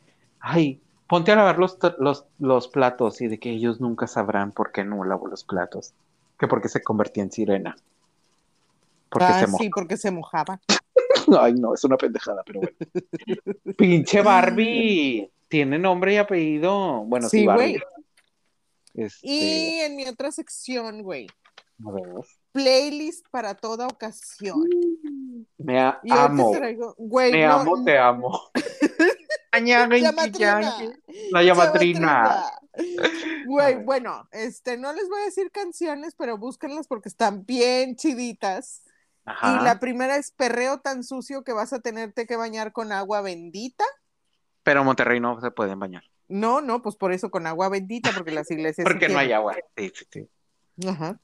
[0.41, 4.73] ay, ponte a lavar los, los, los platos y de que ellos nunca sabrán por
[4.73, 5.93] qué no lavo los platos?
[6.39, 7.77] Que porque se convertía en sirena.
[9.09, 10.61] Porque Ah, se sí, porque se mojaba.
[11.41, 12.77] Ay, no, es una pendejada, pero bueno.
[13.77, 15.31] Pinche Barbie.
[15.49, 17.05] Tiene nombre y apellido.
[17.05, 17.73] Bueno, sí, Sí, Barbie.
[17.73, 17.83] güey.
[18.95, 21.27] Este, Y en mi otra sección, güey,
[21.87, 22.05] a ver.
[22.53, 24.65] Playlist para toda ocasión.
[25.59, 26.51] Me a- Y hoy amo.
[26.53, 28.41] te traigo, güey, Me no, amo, te amo.
[29.53, 30.75] Llamatrina.
[31.31, 32.45] La llamatrina.
[33.47, 38.83] Güey, bueno, este, no les voy a decir canciones, pero búsquenlas porque están bien chiditas.
[39.25, 39.59] Ajá.
[39.61, 43.21] Y la primera es Perreo tan sucio que vas a tenerte que bañar con agua
[43.21, 43.85] bendita.
[44.63, 46.03] Pero en Monterrey no se pueden bañar.
[46.29, 48.85] No, no, pues por eso con agua bendita, porque las iglesias.
[48.87, 49.55] sí Porque no hay agua.
[49.77, 50.89] Sí, sí, sí.
[50.89, 51.21] Ajá.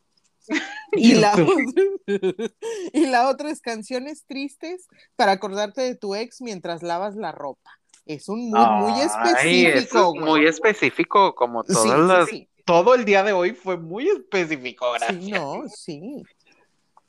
[0.97, 1.35] Y la,
[2.93, 7.71] y la otra es canciones tristes para acordarte de tu ex mientras lavas la ropa.
[8.07, 12.49] Es un mood muy específico, es muy específico, como todas sí, las- sí.
[12.65, 15.23] todo el día de hoy fue muy específico, gracias.
[15.23, 16.23] Sí, no, sí.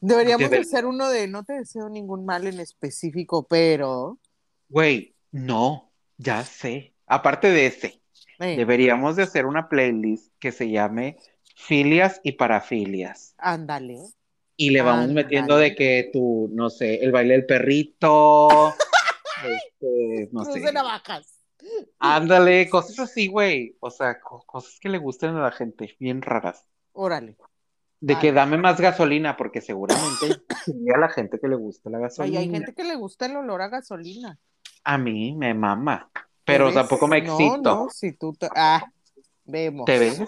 [0.01, 4.17] Deberíamos Debe- hacer uno de no te deseo ningún mal en específico, pero
[4.69, 6.93] Güey, no, ya sé.
[7.07, 8.01] Aparte de ese,
[8.39, 11.17] eh, deberíamos de hacer una playlist que se llame
[11.59, 13.35] Filias y Parafilias.
[13.37, 13.99] ándale.
[14.55, 18.49] Y le vamos metiendo de que tú, no sé, el baile del perrito,
[19.45, 21.33] este, no Cruz sé, de navajas.
[21.99, 23.75] ándale, cosas así, güey.
[23.79, 26.65] O sea, co- cosas que le gusten a la gente, bien raras.
[26.93, 27.35] Órale.
[28.01, 30.27] De que dame más gasolina, porque seguramente
[30.95, 32.39] a la gente que le gusta la Ay, gasolina.
[32.39, 34.37] hay gente que le gusta el olor a gasolina.
[34.85, 36.09] A mí me mama,
[36.45, 37.61] pero tampoco me No, excito.
[37.61, 38.83] no, si tú te- ah,
[39.45, 39.85] vemos.
[39.85, 40.21] ¿Te ves?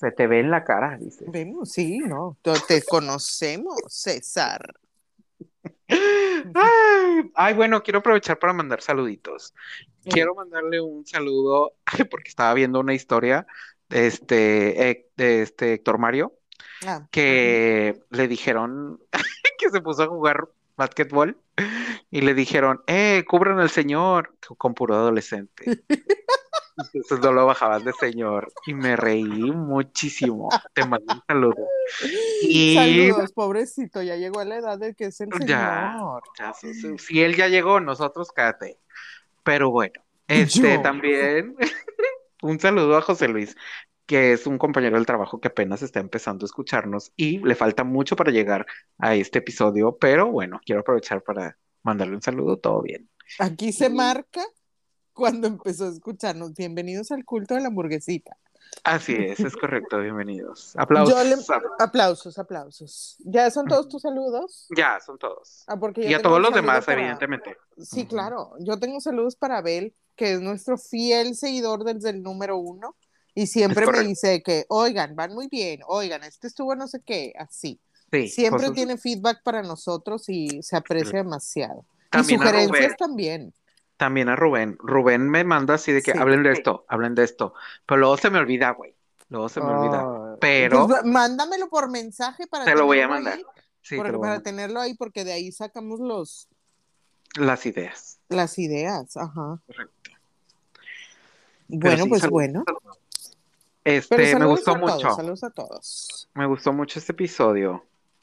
[0.00, 1.26] Se te ve en la cara, dice.
[1.28, 2.38] Vemos, sí, no.
[2.42, 4.74] Te- conocemos, César.
[5.88, 9.52] Ay, ay, bueno, quiero aprovechar para mandar saluditos.
[10.04, 11.74] Quiero mandarle un saludo
[12.10, 13.46] porque estaba viendo una historia
[13.90, 16.32] de este, eh, de este Héctor Mario
[16.86, 19.00] Ah, que le dijeron
[19.58, 21.36] que se puso a jugar básquetbol
[22.10, 25.82] y le dijeron, eh, cubran al señor con puro adolescente.
[26.80, 30.50] Entonces no lo bajaban de señor y me reí muchísimo.
[30.74, 31.68] Te mando un saludo.
[32.42, 35.46] Y Saludos, pobrecito, ya llegó a la edad de que es el señor.
[36.38, 38.78] Ya, si, si- si él ya llegó, nosotros cállate.
[39.44, 40.82] Pero bueno, este Yo.
[40.82, 41.56] también
[42.42, 43.56] un saludo a José Luis,
[44.06, 47.84] que es un compañero del trabajo que apenas está empezando a escucharnos y le falta
[47.84, 48.66] mucho para llegar
[48.98, 53.08] a este episodio, pero bueno, quiero aprovechar para mandarle un saludo, todo bien.
[53.38, 54.44] Aquí se marca
[55.14, 56.54] cuando empezó a escucharnos.
[56.54, 58.36] Bienvenidos al culto de la hamburguesita.
[58.84, 60.74] Así es, es correcto, bienvenidos.
[60.76, 61.14] Aplausos.
[61.14, 61.42] Yo le-
[61.80, 63.16] Aplausos, aplausos.
[63.20, 64.68] ¿Ya son todos tus saludos?
[64.76, 65.64] Ya, son todos.
[65.66, 67.56] Ah, porque Y a todos los demás, para- evidentemente.
[67.78, 68.52] Sí, claro.
[68.60, 72.96] Yo tengo saludos para Abel, que es nuestro fiel seguidor desde el número uno.
[73.34, 77.32] Y siempre me dice que, oigan, van muy bien, oigan, este estuvo no sé qué,
[77.38, 77.80] así.
[78.12, 81.84] Sí, Siempre cosas- tiene feedback para nosotros y se aprecia demasiado.
[82.10, 83.54] También y sugerencias también.
[84.00, 84.78] También a Rubén.
[84.78, 86.18] Rubén me manda así de que Sí.
[86.18, 87.52] hablen de esto, hablen de esto.
[87.84, 88.94] Pero luego se me olvida, güey.
[89.28, 90.00] Luego se me olvida.
[90.00, 93.34] Ah, Pero pues, mándamelo por mensaje para te lo voy a mandar.
[93.34, 93.44] ahí,
[93.82, 96.48] Sí, te lo para tenerlo ahí, porque de ahí sacamos los,
[97.36, 98.18] Las ideas.
[98.30, 99.18] las ideas.
[99.18, 99.60] Ajá.
[99.66, 100.10] Correcto.
[101.68, 102.32] Bueno, sí, pues saludos.
[102.32, 102.64] bueno.
[103.84, 104.96] Este, me gustó a mucho.
[104.98, 106.28] todos, saludos a todos.
[106.32, 107.74] Me gustó mucho este episodio.
[107.74, 107.76] A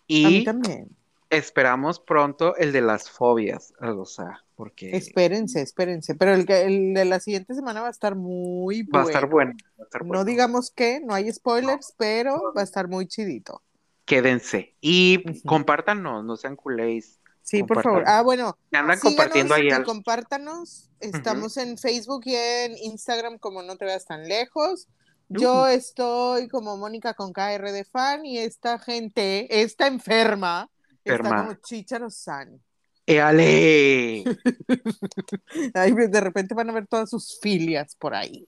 [0.07, 0.89] mí Y también.
[1.29, 3.73] Esperamos pronto el de las fobias.
[3.79, 6.15] O sea, porque Espérense, espérense.
[6.15, 9.09] Pero el, que- el de la siguiente semana va a estar muy va a bueno.
[9.09, 9.53] estar bueno.
[9.79, 10.25] va a estar No bueno.
[10.25, 13.61] digamos que, no hay spoilers, pero va a estar muy chidito.
[14.05, 14.75] Quédense.
[14.79, 15.41] Y Ujú.
[15.45, 17.19] compártanos, no sean culés.
[17.43, 18.03] Sí, por favor.
[18.05, 19.85] Ah, bueno, Me andan compartiendo ahí algo.
[19.85, 20.89] compártanos.
[20.99, 24.87] Estamos en Facebook y en Instagram como no te veas tan lejos.
[25.29, 25.65] Yo Ujú.
[25.67, 30.69] estoy como Mónica con KR de fan y esta gente, esta enferma,
[31.15, 32.61] está como Chicharo San.
[33.05, 34.23] ¡Éale!
[35.73, 38.45] Ay, de repente van a ver todas sus filias por ahí,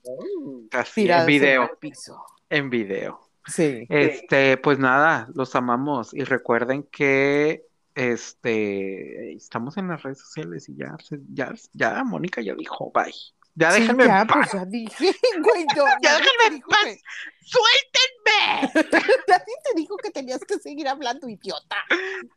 [0.72, 1.64] Así, en video.
[1.64, 2.22] el piso.
[2.50, 3.22] En video.
[3.46, 3.86] Sí.
[3.88, 7.66] Este, pues nada, los amamos y recuerden que
[7.96, 10.96] este estamos en las redes sociales y ya,
[11.34, 13.14] ya, ya, Mónica ya dijo, bye.
[13.60, 14.38] Ya Sí, déjenme en ya, paz.
[14.50, 16.84] pues ya dije, güey, yo, Ya déjenme te en dijo paz.
[16.86, 17.02] que-
[17.44, 18.72] ¡Suéltenme!
[19.28, 21.78] Nadie te dijo que tenías que seguir hablando, idiota.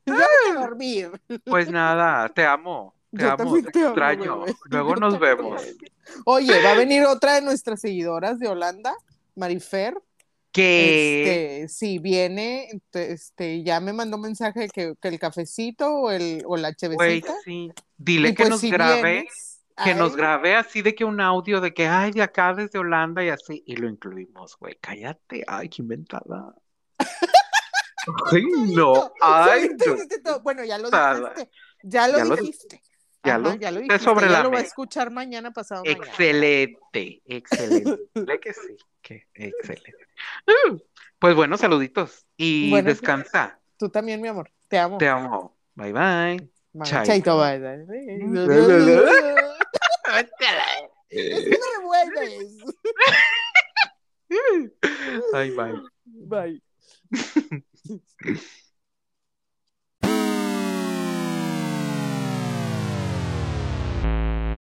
[0.07, 1.11] Ya vete a dormir.
[1.44, 4.44] Pues nada, te amo, te Yo amo, te te extraño.
[4.70, 5.62] Luego nos vemos.
[6.24, 8.94] Oye, va a venir otra de nuestras seguidoras de Holanda,
[9.36, 9.94] Marifer.
[10.51, 16.43] Que Este, sí, viene, este, ya me mandó mensaje que, que el cafecito o, el,
[16.47, 16.77] o la güey,
[17.23, 17.35] chevecita.
[17.44, 19.03] sí, dile Y que pues nos si grabe.
[19.03, 19.51] vienes,
[19.85, 22.78] que nos ay, grabe así de que un audio de que, ay, de acá desde
[22.78, 26.55] Holanda y así, y lo incluimos, güey, cállate, ay, qué inventada.
[28.32, 28.43] Ay,
[28.74, 30.40] no, solito, ay, solito no.
[30.40, 31.51] Bueno, ya lo dijiste,
[31.85, 32.82] ya lo Ya lo- dijiste.
[33.23, 35.85] ya Ajá, lo ya lo dijiste, sobre ya la lo va a escuchar mañana, pasado
[35.85, 36.05] mañana.
[36.05, 40.05] Excelente, excelente, Dile que sí, que excelente.
[40.49, 40.78] Uh,
[41.20, 44.99] Pues bueno, saluditos y Bueno, descansa, Tú también, mi amor, te amo.
[44.99, 46.51] te amo, bye bye.
[46.73, 46.90] Bye.
[46.90, 47.07] Chaito.
[47.07, 47.61] Chaito, bye.
[51.09, 52.64] Es que no revuelves.
[55.34, 55.80] Ay, bye.
[56.26, 56.62] Bye.